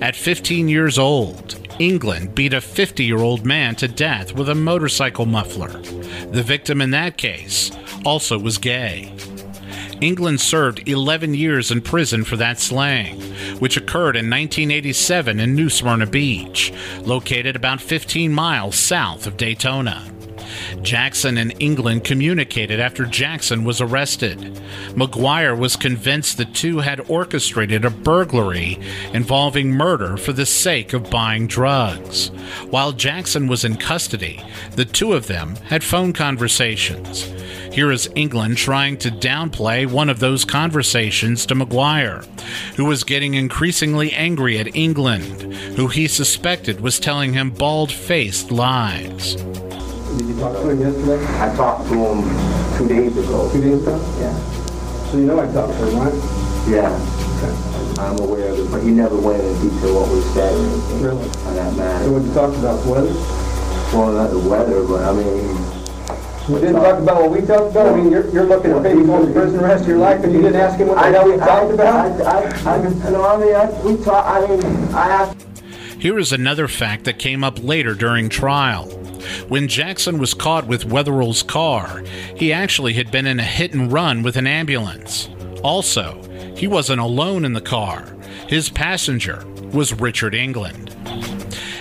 At 0.00 0.16
15 0.16 0.68
years 0.68 0.98
old, 0.98 1.58
England 1.78 2.34
beat 2.34 2.52
a 2.52 2.60
50 2.60 3.04
year 3.04 3.18
old 3.18 3.44
man 3.44 3.74
to 3.76 3.88
death 3.88 4.34
with 4.34 4.48
a 4.48 4.54
motorcycle 4.54 5.26
muffler. 5.26 5.78
The 6.30 6.42
victim 6.42 6.80
in 6.80 6.90
that 6.90 7.16
case 7.16 7.70
also 8.04 8.38
was 8.38 8.58
gay. 8.58 9.12
England 10.00 10.40
served 10.40 10.88
11 10.88 11.34
years 11.34 11.70
in 11.70 11.80
prison 11.80 12.24
for 12.24 12.36
that 12.36 12.58
slaying, 12.60 13.20
which 13.58 13.76
occurred 13.76 14.16
in 14.16 14.28
1987 14.28 15.40
in 15.40 15.54
New 15.54 15.70
Smyrna 15.70 16.06
Beach, 16.06 16.72
located 17.02 17.56
about 17.56 17.80
15 17.80 18.32
miles 18.32 18.76
south 18.76 19.26
of 19.26 19.36
Daytona. 19.36 20.13
Jackson 20.82 21.38
and 21.38 21.54
England 21.60 22.04
communicated 22.04 22.80
after 22.80 23.04
Jackson 23.04 23.64
was 23.64 23.80
arrested. 23.80 24.38
McGuire 24.90 25.58
was 25.58 25.76
convinced 25.76 26.36
the 26.36 26.44
two 26.44 26.78
had 26.78 27.08
orchestrated 27.10 27.84
a 27.84 27.90
burglary 27.90 28.78
involving 29.12 29.70
murder 29.70 30.16
for 30.16 30.32
the 30.32 30.46
sake 30.46 30.92
of 30.92 31.10
buying 31.10 31.46
drugs. 31.46 32.28
While 32.70 32.92
Jackson 32.92 33.46
was 33.46 33.64
in 33.64 33.76
custody, 33.76 34.42
the 34.72 34.84
two 34.84 35.12
of 35.12 35.26
them 35.26 35.56
had 35.56 35.82
phone 35.82 36.12
conversations. 36.12 37.24
Here 37.74 37.90
is 37.90 38.08
England 38.14 38.56
trying 38.56 38.98
to 38.98 39.10
downplay 39.10 39.84
one 39.84 40.08
of 40.08 40.20
those 40.20 40.44
conversations 40.44 41.44
to 41.46 41.56
McGuire, 41.56 42.24
who 42.76 42.84
was 42.84 43.02
getting 43.02 43.34
increasingly 43.34 44.12
angry 44.12 44.58
at 44.58 44.76
England, 44.76 45.54
who 45.76 45.88
he 45.88 46.06
suspected 46.06 46.80
was 46.80 47.00
telling 47.00 47.32
him 47.32 47.50
bald 47.50 47.90
faced 47.90 48.52
lies. 48.52 49.36
Did 50.16 50.26
you 50.28 50.38
talk 50.38 50.52
to 50.54 50.68
him 50.70 50.80
yesterday? 50.80 51.24
I 51.40 51.54
talked 51.56 51.88
to 51.88 51.94
him 51.94 52.78
two 52.78 52.88
days 52.88 53.16
ago. 53.16 53.50
Two 53.52 53.60
days 53.60 53.82
ago? 53.82 53.96
Yeah. 54.18 54.36
So 55.10 55.18
you 55.18 55.26
know 55.26 55.40
I 55.40 55.46
talked 55.52 55.72
to 55.78 55.86
him, 55.88 55.98
right? 55.98 56.68
Yeah. 56.68 56.90
I'm 57.98 58.18
aware 58.20 58.48
of 58.50 58.58
it, 58.58 58.70
but 58.70 58.82
he 58.82 58.90
never 58.90 59.16
went 59.20 59.42
into 59.42 59.70
detail 59.70 60.00
what 60.00 60.10
was 60.10 60.24
said 60.34 60.52
or 60.54 60.66
anything 60.66 61.02
Really? 61.02 61.28
on 61.46 61.54
that 61.54 61.76
matter. 61.76 62.04
So 62.04 62.10
matter. 62.10 62.12
what 62.12 62.22
you 62.22 62.34
talked 62.34 62.56
about, 62.58 62.82
the 62.84 62.90
weather? 62.90 63.14
Well, 63.94 64.12
not 64.12 64.30
the 64.30 64.38
weather, 64.48 64.84
but 64.86 65.02
I 65.04 65.12
mean, 65.12 66.54
We 66.54 66.60
didn't 66.60 66.82
talk 66.82 66.98
about 67.00 67.22
what 67.22 67.30
we 67.30 67.46
talked 67.46 67.70
about? 67.72 67.86
I 67.94 67.96
mean, 67.96 68.10
you're, 68.10 68.28
you're 68.30 68.46
looking 68.46 68.72
at 68.72 68.82
maybe 68.82 69.04
going 69.04 69.26
to 69.26 69.32
prison 69.32 69.58
the 69.58 69.62
rest 69.64 69.82
of 69.82 69.88
your 69.88 69.98
life, 69.98 70.24
and 70.24 70.32
you 70.32 70.42
didn't 70.42 70.56
ask 70.60 70.78
him 70.78 70.88
what 70.88 70.96
the 70.98 71.04
I 71.04 71.10
hell 71.10 71.30
we 71.30 71.36
talked 71.36 71.72
about? 71.72 72.20
I, 72.22 72.70
I, 72.70 72.76
I, 72.76 72.88
you 72.88 73.10
know, 73.10 73.24
I 73.24 73.36
mean, 73.36 73.54
I, 73.54 73.80
we 73.82 74.04
talk, 74.04 74.26
I 74.26 74.46
mean, 74.46 74.64
I 74.94 75.08
asked 75.08 75.46
Here 76.00 76.18
is 76.18 76.32
another 76.32 76.66
fact 76.68 77.04
that 77.04 77.18
came 77.18 77.44
up 77.44 77.62
later 77.62 77.94
during 77.94 78.28
trial. 78.28 78.88
When 79.48 79.68
Jackson 79.68 80.18
was 80.18 80.34
caught 80.34 80.66
with 80.66 80.84
Wetherell's 80.84 81.42
car, 81.42 82.02
he 82.36 82.52
actually 82.52 82.94
had 82.94 83.10
been 83.10 83.26
in 83.26 83.40
a 83.40 83.44
hit 83.44 83.74
and 83.74 83.92
run 83.92 84.22
with 84.22 84.36
an 84.36 84.46
ambulance. 84.46 85.28
Also, 85.62 86.20
he 86.56 86.66
wasn't 86.66 87.00
alone 87.00 87.44
in 87.44 87.52
the 87.52 87.60
car. 87.60 88.16
His 88.48 88.68
passenger 88.68 89.44
was 89.72 89.92
Richard 89.92 90.34
England. 90.34 90.94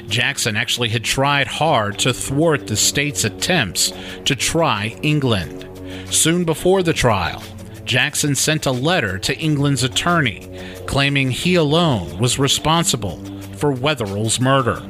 Jackson 0.07 0.55
actually 0.55 0.89
had 0.89 1.03
tried 1.03 1.47
hard 1.47 1.97
to 1.99 2.13
thwart 2.13 2.67
the 2.67 2.75
state's 2.75 3.23
attempts 3.23 3.91
to 4.25 4.35
try 4.35 4.95
England. 5.01 5.67
Soon 6.13 6.43
before 6.43 6.83
the 6.83 6.93
trial, 6.93 7.43
Jackson 7.85 8.35
sent 8.35 8.65
a 8.65 8.71
letter 8.71 9.17
to 9.19 9.37
England's 9.37 9.83
attorney 9.83 10.49
claiming 10.85 11.31
he 11.31 11.55
alone 11.55 12.17
was 12.19 12.39
responsible 12.39 13.17
for 13.57 13.71
Wetherell's 13.71 14.39
murder. 14.39 14.81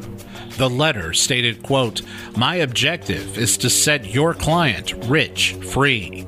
The 0.58 0.70
letter 0.70 1.14
stated, 1.14 1.64
quote, 1.64 2.02
My 2.38 2.56
objective 2.56 3.38
is 3.38 3.58
to 3.58 3.70
set 3.70 4.06
your 4.14 4.34
client, 4.34 4.94
Rich, 5.06 5.54
free. 5.54 6.28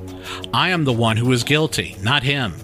I 0.52 0.70
am 0.70 0.84
the 0.84 0.92
one 0.92 1.16
who 1.16 1.30
is 1.32 1.44
guilty, 1.44 1.96
not 2.02 2.24
him. 2.24 2.54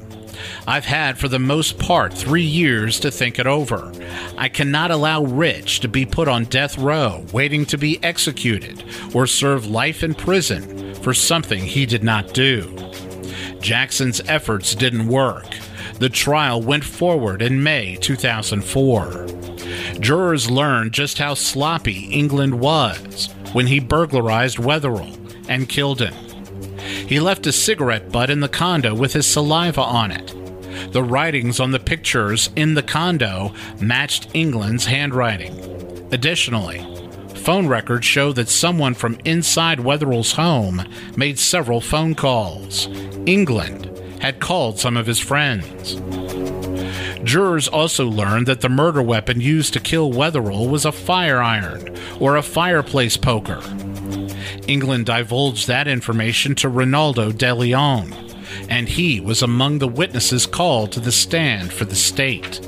I've 0.66 0.85
had 0.85 1.18
for 1.18 1.29
the 1.29 1.38
most 1.38 1.79
part 1.79 2.12
three 2.12 2.42
years 2.42 2.98
to 3.01 3.11
think 3.11 3.38
it 3.38 3.46
over. 3.46 3.92
I 4.37 4.48
cannot 4.48 4.90
allow 4.90 5.22
Rich 5.22 5.81
to 5.81 5.88
be 5.88 6.05
put 6.05 6.27
on 6.27 6.44
death 6.46 6.79
row, 6.79 7.25
waiting 7.33 7.64
to 7.66 7.79
be 7.79 8.03
executed, 8.03 8.85
or 9.14 9.27
serve 9.29 9.66
life 9.66 10.03
in 10.03 10.14
prison 10.14 10.94
for 10.96 11.14
something 11.14 11.62
he 11.62 11.87
did 11.87 12.03
not 12.03 12.35
do. 12.35 12.77
Jackson's 13.61 14.20
efforts 14.27 14.75
didn't 14.75 15.07
work. 15.07 15.46
The 16.01 16.09
trial 16.09 16.61
went 16.61 16.85
forward 16.85 17.42
in 17.42 17.62
May 17.62 17.96
2004. 17.96 19.42
Jurors 20.01 20.51
learned 20.51 20.93
just 20.93 21.19
how 21.19 21.35
sloppy 21.35 22.07
England 22.07 22.59
was 22.59 23.29
when 23.53 23.67
he 23.67 23.81
burglarized 23.81 24.59
Wetherell 24.59 25.19
and 25.49 25.69
killed 25.69 26.01
him. 26.01 26.15
He 27.07 27.21
left 27.21 27.47
a 27.47 27.53
cigarette 27.53 28.11
butt 28.11 28.31
in 28.31 28.41
the 28.41 28.49
condo 28.49 28.95
with 28.95 29.13
his 29.13 29.27
saliva 29.27 29.83
on 29.83 30.11
it. 30.11 30.35
The 30.93 31.03
writings 31.03 31.61
on 31.61 31.71
the 31.71 31.79
pictures 31.79 32.51
in 32.57 32.75
the 32.75 32.83
condo 32.83 33.53
matched 33.81 34.29
England's 34.35 34.87
handwriting. 34.87 35.55
Additionally, 36.13 36.79
phone 37.37 37.67
records 37.67 38.07
show 38.07 38.33
that 38.33 38.49
someone 38.49 38.95
from 38.95 39.19
inside 39.25 39.79
Wetherell's 39.79 40.33
home 40.33 40.85
made 41.17 41.39
several 41.39 41.81
phone 41.81 42.15
calls. 42.15 42.87
England 43.27 43.89
had 44.21 44.41
called 44.41 44.79
some 44.79 44.97
of 44.97 45.07
his 45.07 45.19
friends. 45.19 45.97
Jurors 47.25 47.69
also 47.69 48.07
learned 48.07 48.47
that 48.47 48.61
the 48.61 48.69
murder 48.69 49.03
weapon 49.03 49.41
used 49.41 49.73
to 49.73 49.81
kill 49.81 50.13
Wetherell 50.13 50.69
was 50.69 50.85
a 50.85 50.93
fire 50.93 51.41
iron 51.41 51.97
or 52.19 52.37
a 52.37 52.43
fireplace 52.43 53.17
poker. 53.17 53.63
England 54.67 55.07
divulged 55.07 55.67
that 55.69 55.89
information 55.89 56.55
to 56.57 56.69
Ronaldo 56.69 57.37
de 57.37 57.55
Leon, 57.55 58.13
and 58.69 58.89
he 58.89 59.21
was 59.21 59.43
among 59.43 59.79
the 59.79 59.89
witnesses 59.89 60.47
called 60.47 60.93
to 60.93 61.01
the 61.01 61.13
stand 61.13 61.73
for 61.73 61.85
the 61.85 61.95
state. 61.95 62.61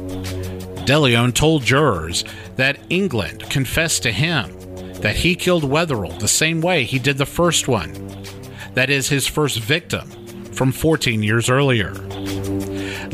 De 0.85 0.99
Leon 0.99 1.33
told 1.33 1.65
jurors 1.65 2.25
that 2.57 2.79
England 2.91 3.49
confessed 3.51 4.03
to 4.03 4.13
him 4.13 4.53
that 5.01 5.17
he 5.17 5.35
killed 5.35 5.65
Wetherell 5.65 6.19
the 6.19 6.29
same 6.29 6.61
way 6.61 6.85
he 6.85 6.99
did 6.99 7.19
the 7.19 7.27
first 7.27 7.69
one, 7.69 7.93
that 8.75 8.91
is, 8.91 9.09
his 9.09 9.27
first 9.27 9.59
victim 9.59 10.09
from 10.53 10.73
14 10.73 11.23
years 11.23 11.51
earlier. 11.51 11.93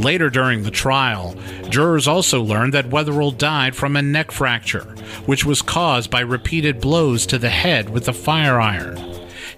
Later 0.00 0.30
during 0.30 0.62
the 0.62 0.70
trial, 0.70 1.34
jurors 1.68 2.08
also 2.08 2.42
learned 2.42 2.72
that 2.72 2.88
Wetherell 2.88 3.36
died 3.36 3.76
from 3.76 3.96
a 3.96 4.02
neck 4.02 4.32
fracture, 4.32 4.84
which 5.26 5.44
was 5.44 5.60
caused 5.60 6.10
by 6.10 6.20
repeated 6.20 6.80
blows 6.80 7.26
to 7.26 7.38
the 7.38 7.50
head 7.50 7.90
with 7.90 8.08
a 8.08 8.14
fire 8.14 8.58
iron. 8.58 8.96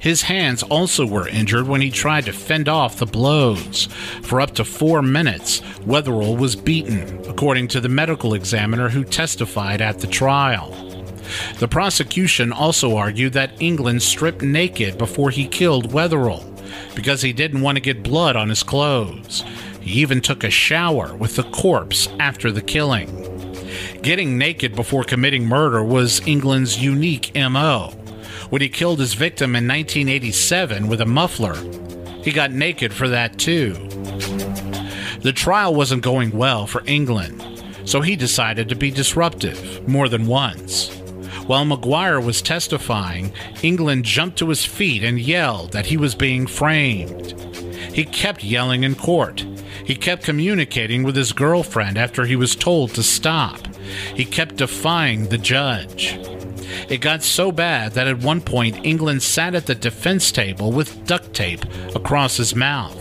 His 0.01 0.23
hands 0.23 0.65
also 0.65 1.07
were 1.07 1.29
injured 1.29 1.69
when 1.69 1.81
he 1.81 1.93
tried 1.93 2.25
to 2.25 2.33
fend 2.33 2.69
off 2.69 2.97
the 2.97 3.07
blows. 3.07 3.87
For 4.23 4.41
up 4.41 4.53
to 4.57 4.65
four 4.65 5.01
minutes, 5.01 5.61
Wetherell 5.87 6.37
was 6.37 6.57
beaten, 6.57 7.21
according 7.29 7.69
to 7.69 7.81
the 7.81 7.89
medical 7.89 8.35
examiner 8.35 8.89
who 8.89 9.05
testified 9.05 9.81
at 9.81 10.01
the 10.01 10.09
trial. 10.09 10.73
The 11.61 11.69
prosecution 11.69 12.53
also 12.53 12.97
argued 12.97 13.35
that 13.35 13.63
England 13.63 14.03
stripped 14.03 14.43
naked 14.43 14.99
before 14.99 15.31
he 15.31 15.47
killed 15.47 15.93
Wetherell 15.93 16.49
because 16.97 17.23
he 17.23 17.33
didn't 17.33 17.61
want 17.61 17.77
to 17.77 17.81
get 17.81 18.03
blood 18.03 18.35
on 18.35 18.49
his 18.49 18.65
clothes. 18.65 19.45
He 19.83 20.01
even 20.01 20.21
took 20.21 20.45
a 20.45 20.51
shower 20.51 21.15
with 21.15 21.37
the 21.37 21.43
corpse 21.45 22.09
after 22.19 22.51
the 22.51 22.63
killing. 22.63 23.29
Getting 24.03 24.39
naked 24.39 24.75
before 24.75 25.05
committing 25.05 25.47
murder 25.47 25.85
was 25.85 26.27
England's 26.27 26.83
unique 26.83 27.35
MO. 27.35 27.93
When 28.51 28.63
he 28.63 28.69
killed 28.69 29.01
his 29.01 29.15
victim 29.15 29.57
in 29.57 29.67
1987 29.67 30.89
with 30.89 31.01
a 31.01 31.07
muffler, 31.07 31.57
he 32.23 32.33
got 32.33 32.53
naked 32.53 32.93
for 32.93 33.09
that 33.09 33.39
too. 33.39 33.75
The 35.21 35.33
trial 35.33 35.75
wasn't 35.75 36.03
going 36.03 36.31
well 36.31 36.67
for 36.67 36.83
England, 36.87 37.45
so 37.85 38.01
he 38.01 38.17
decided 38.17 38.69
to 38.69 38.75
be 38.75 38.91
disruptive 38.91 39.87
more 39.89 40.09
than 40.09 40.27
once. 40.27 40.91
While 41.47 41.65
McGuire 41.65 42.25
was 42.25 42.41
testifying, 42.41 43.33
England 43.63 44.05
jumped 44.05 44.39
to 44.39 44.49
his 44.49 44.65
feet 44.65 45.03
and 45.03 45.21
yelled 45.21 45.73
that 45.73 45.87
he 45.87 45.97
was 45.97 46.15
being 46.15 46.47
framed. 46.47 47.33
He 47.93 48.05
kept 48.05 48.45
yelling 48.45 48.85
in 48.85 48.95
court. 48.95 49.45
He 49.85 49.95
kept 49.95 50.25
communicating 50.25 51.03
with 51.03 51.17
his 51.17 51.33
girlfriend 51.33 51.99
after 51.99 52.25
he 52.25 52.37
was 52.37 52.57
told 52.57 52.95
to 52.95 53.03
stop. 53.03 53.61
He 54.15 54.25
kept 54.25 54.57
defying 54.57 55.29
the 55.29 55.39
judge. 55.39 56.19
It 56.89 57.01
got 57.01 57.23
so 57.23 57.53
bad 57.53 57.93
that 57.93 58.07
at 58.07 58.19
one 58.19 58.41
point 58.41 58.85
England 58.85 59.23
sat 59.23 59.55
at 59.55 59.67
the 59.67 59.75
defense 59.75 60.33
table 60.33 60.73
with 60.73 61.07
duct 61.07 61.35
tape 61.35 61.65
across 61.95 62.37
his 62.37 62.55
mouth. 62.55 63.01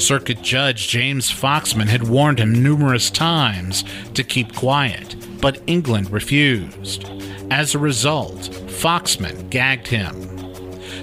Circuit 0.00 0.42
Judge 0.42 0.88
James 0.88 1.30
Foxman 1.30 1.88
had 1.88 2.08
warned 2.08 2.38
him 2.38 2.62
numerous 2.62 3.10
times 3.10 3.84
to 4.14 4.22
keep 4.22 4.54
quiet, 4.54 5.16
but 5.40 5.62
England 5.66 6.10
refused. 6.10 7.08
As 7.50 7.74
a 7.74 7.78
result, 7.78 8.40
Foxman 8.68 9.50
gagged 9.50 9.88
him. 9.88 10.28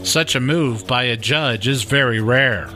Such 0.06 0.36
a 0.36 0.40
move 0.40 0.88
by 0.88 1.04
a 1.04 1.18
judge 1.18 1.68
is 1.68 1.84
very 1.84 2.22
rare. 2.22 2.70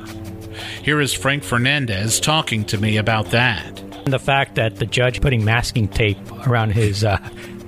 Here 0.83 0.99
is 0.99 1.13
Frank 1.13 1.43
Fernandez 1.43 2.19
talking 2.19 2.65
to 2.65 2.77
me 2.77 2.97
about 2.97 3.27
that. 3.31 3.81
The 4.05 4.19
fact 4.19 4.55
that 4.55 4.75
the 4.77 4.85
judge 4.85 5.21
putting 5.21 5.45
masking 5.45 5.87
tape 5.87 6.17
around 6.45 6.71
his 6.71 7.05
uh, 7.05 7.17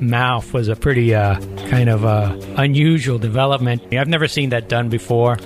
mouth 0.02 0.52
was 0.54 0.68
a 0.68 0.76
pretty 0.76 1.16
uh, 1.16 1.40
kind 1.70 1.88
of 1.90 2.04
uh, 2.04 2.38
unusual 2.58 3.18
development. 3.18 3.82
I've 3.94 4.10
never 4.10 4.28
seen 4.28 4.50
that 4.50 4.68
done 4.68 4.90
before. 4.90 5.38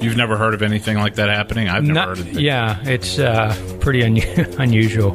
You've 0.00 0.18
never 0.18 0.36
heard 0.36 0.52
of 0.52 0.60
anything 0.60 0.98
like 0.98 1.14
that 1.14 1.30
happening? 1.30 1.68
I've 1.70 1.82
never 1.84 1.94
Not- 1.94 2.08
heard 2.08 2.18
of 2.18 2.36
it. 2.36 2.40
yeah, 2.42 2.78
it's 2.84 3.18
uh, 3.18 3.56
pretty 3.80 4.02
un- 4.04 4.18
unusual. 4.58 5.12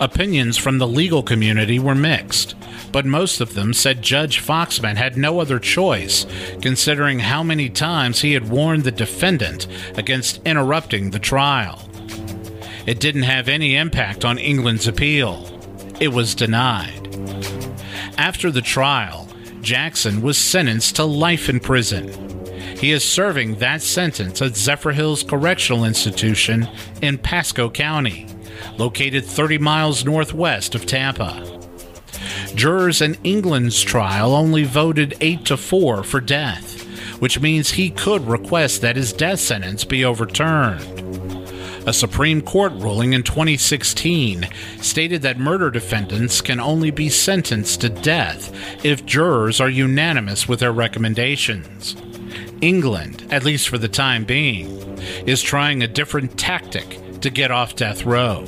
Opinions 0.00 0.56
from 0.56 0.78
the 0.78 0.86
legal 0.86 1.22
community 1.24 1.80
were 1.80 1.94
mixed, 1.96 2.54
but 2.96 3.04
most 3.04 3.42
of 3.42 3.52
them 3.52 3.74
said 3.74 4.00
Judge 4.00 4.40
Foxman 4.40 4.96
had 4.96 5.18
no 5.18 5.38
other 5.38 5.58
choice, 5.58 6.24
considering 6.62 7.18
how 7.18 7.42
many 7.42 7.68
times 7.68 8.22
he 8.22 8.32
had 8.32 8.48
warned 8.48 8.84
the 8.84 8.90
defendant 8.90 9.66
against 9.98 10.40
interrupting 10.46 11.10
the 11.10 11.18
trial. 11.18 11.90
It 12.86 12.98
didn't 12.98 13.24
have 13.24 13.48
any 13.50 13.76
impact 13.76 14.24
on 14.24 14.38
England's 14.38 14.88
appeal. 14.88 15.46
It 16.00 16.08
was 16.08 16.34
denied. 16.34 17.06
After 18.16 18.50
the 18.50 18.62
trial, 18.62 19.28
Jackson 19.60 20.22
was 20.22 20.38
sentenced 20.38 20.96
to 20.96 21.04
life 21.04 21.50
in 21.50 21.60
prison. 21.60 22.08
He 22.78 22.92
is 22.92 23.04
serving 23.04 23.56
that 23.56 23.82
sentence 23.82 24.40
at 24.40 24.52
Zephyrhills 24.52 25.28
Correctional 25.28 25.84
Institution 25.84 26.66
in 27.02 27.18
Pasco 27.18 27.68
County, 27.68 28.26
located 28.78 29.26
30 29.26 29.58
miles 29.58 30.06
northwest 30.06 30.74
of 30.74 30.86
Tampa. 30.86 31.55
Jurors 32.54 33.00
in 33.00 33.16
England's 33.24 33.82
trial 33.82 34.34
only 34.34 34.64
voted 34.64 35.16
8 35.20 35.44
to 35.46 35.56
4 35.56 36.02
for 36.02 36.20
death, 36.20 36.82
which 37.20 37.40
means 37.40 37.70
he 37.70 37.90
could 37.90 38.26
request 38.26 38.80
that 38.82 38.96
his 38.96 39.12
death 39.12 39.40
sentence 39.40 39.84
be 39.84 40.04
overturned. 40.04 41.06
A 41.86 41.92
Supreme 41.92 42.42
Court 42.42 42.72
ruling 42.72 43.12
in 43.12 43.22
2016 43.22 44.48
stated 44.80 45.22
that 45.22 45.38
murder 45.38 45.70
defendants 45.70 46.40
can 46.40 46.58
only 46.58 46.90
be 46.90 47.08
sentenced 47.08 47.80
to 47.80 47.88
death 47.88 48.52
if 48.84 49.06
jurors 49.06 49.60
are 49.60 49.68
unanimous 49.68 50.48
with 50.48 50.58
their 50.58 50.72
recommendations. 50.72 51.94
England, 52.60 53.24
at 53.30 53.44
least 53.44 53.68
for 53.68 53.78
the 53.78 53.86
time 53.88 54.24
being, 54.24 54.66
is 55.26 55.42
trying 55.42 55.82
a 55.82 55.88
different 55.88 56.36
tactic 56.36 57.20
to 57.20 57.30
get 57.30 57.52
off 57.52 57.76
death 57.76 58.04
row. 58.04 58.44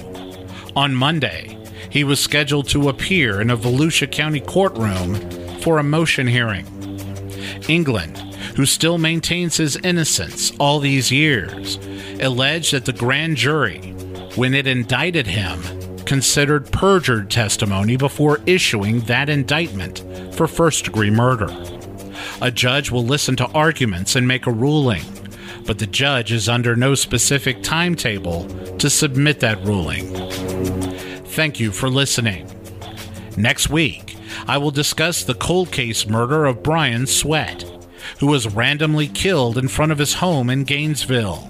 On 0.74 0.92
Monday, 0.92 1.56
he 1.90 2.04
was 2.04 2.20
scheduled 2.20 2.68
to 2.68 2.88
appear 2.88 3.40
in 3.40 3.50
a 3.50 3.56
Volusia 3.56 4.10
County 4.10 4.40
courtroom 4.40 5.14
for 5.60 5.78
a 5.78 5.82
motion 5.82 6.26
hearing. 6.26 6.66
England, 7.68 8.18
who 8.56 8.66
still 8.66 8.98
maintains 8.98 9.56
his 9.56 9.76
innocence 9.76 10.52
all 10.58 10.80
these 10.80 11.12
years, 11.12 11.78
alleged 12.20 12.72
that 12.72 12.84
the 12.84 12.92
grand 12.92 13.36
jury, 13.36 13.78
when 14.34 14.54
it 14.54 14.66
indicted 14.66 15.26
him, 15.26 15.60
considered 16.04 16.70
perjured 16.72 17.30
testimony 17.30 17.96
before 17.96 18.40
issuing 18.46 19.00
that 19.02 19.28
indictment 19.28 20.02
for 20.34 20.46
first 20.46 20.84
degree 20.84 21.10
murder. 21.10 21.48
A 22.40 22.50
judge 22.50 22.90
will 22.90 23.04
listen 23.04 23.36
to 23.36 23.46
arguments 23.48 24.16
and 24.16 24.26
make 24.26 24.46
a 24.46 24.52
ruling, 24.52 25.02
but 25.66 25.78
the 25.78 25.86
judge 25.86 26.32
is 26.32 26.48
under 26.48 26.74
no 26.76 26.94
specific 26.94 27.62
timetable 27.62 28.46
to 28.78 28.88
submit 28.88 29.40
that 29.40 29.62
ruling. 29.64 30.87
Thank 31.38 31.60
you 31.60 31.70
for 31.70 31.88
listening. 31.88 32.50
Next 33.36 33.70
week, 33.70 34.16
I 34.48 34.58
will 34.58 34.72
discuss 34.72 35.22
the 35.22 35.36
cold 35.36 35.70
case 35.70 36.04
murder 36.08 36.46
of 36.46 36.64
Brian 36.64 37.06
Sweat, 37.06 37.62
who 38.18 38.26
was 38.26 38.52
randomly 38.52 39.06
killed 39.06 39.56
in 39.56 39.68
front 39.68 39.92
of 39.92 39.98
his 39.98 40.14
home 40.14 40.50
in 40.50 40.64
Gainesville. 40.64 41.48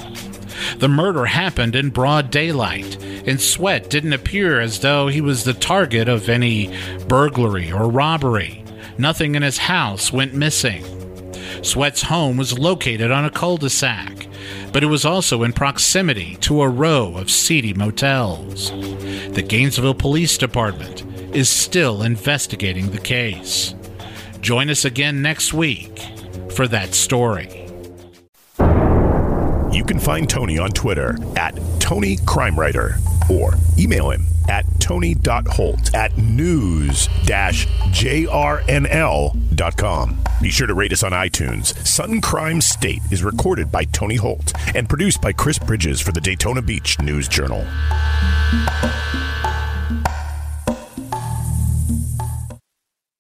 The 0.77 0.91
murder 0.91 1.25
happened 1.25 1.75
in 1.75 1.89
broad 1.89 2.31
daylight, 2.31 3.03
and 3.03 3.41
Sweat 3.41 3.89
didn't 3.89 4.13
appear 4.13 4.61
as 4.61 4.81
though 4.81 5.09
he 5.09 5.23
was 5.23 5.45
the 5.45 5.55
target 5.55 6.07
of 6.07 6.29
any 6.29 6.71
burglary 7.07 7.73
or 7.73 7.89
robbery. 7.89 8.63
Nothing 8.99 9.37
in 9.37 9.43
his 9.43 9.57
house 9.57 10.13
went 10.13 10.35
missing. 10.35 10.85
Sweat's 11.65 12.03
home 12.03 12.37
was 12.37 12.59
located 12.59 13.11
on 13.11 13.25
a 13.25 13.31
cul 13.31 13.57
de 13.57 13.71
sac, 13.71 14.28
but 14.73 14.83
it 14.83 14.87
was 14.87 15.05
also 15.05 15.43
in 15.43 15.53
proximity 15.53 16.37
to 16.37 16.63
a 16.63 16.69
row 16.69 17.17
of 17.17 17.31
seedy 17.31 17.75
motels. 17.75 18.71
The 19.33 19.45
Gainesville 19.47 19.95
Police 19.95 20.39
Department 20.39 21.05
is 21.35 21.49
still 21.49 22.03
investigating 22.03 22.91
the 22.91 22.99
case. 22.99 23.75
Join 24.41 24.71
us 24.71 24.85
again 24.85 25.21
next 25.23 25.53
week 25.53 26.01
for 26.53 26.69
that 26.69 26.95
story. 26.95 27.67
You 29.73 29.85
can 29.85 29.99
find 29.99 30.29
Tony 30.29 30.59
on 30.59 30.71
Twitter 30.71 31.17
at 31.37 31.59
Tony 31.79 32.17
Crime 32.27 32.59
Writer 32.59 32.97
or 33.31 33.55
email 33.79 34.11
him 34.11 34.27
at 34.49 34.65
tony.holt 34.81 35.95
at 35.95 36.17
news-jrnl.com. 36.17 37.09
Be 40.41 40.51
sure 40.51 40.67
to 40.67 40.75
rate 40.75 40.93
us 40.93 41.03
on 41.03 41.13
iTunes. 41.13 41.75
Sun 41.87 42.21
Crime 42.21 42.61
State 42.61 43.03
is 43.11 43.25
recorded 43.25 43.73
by 43.73 43.85
Tony 43.85 44.17
Holt 44.17 44.53
and 44.75 44.89
produced 44.89 45.21
by 45.21 45.33
Chris 45.33 45.59
Bridges 45.59 46.01
for 46.01 46.13
the 46.13 46.21
Daytona 46.21 46.63
Beach 46.63 47.01
News 47.01 47.27
Journal. 47.27 47.67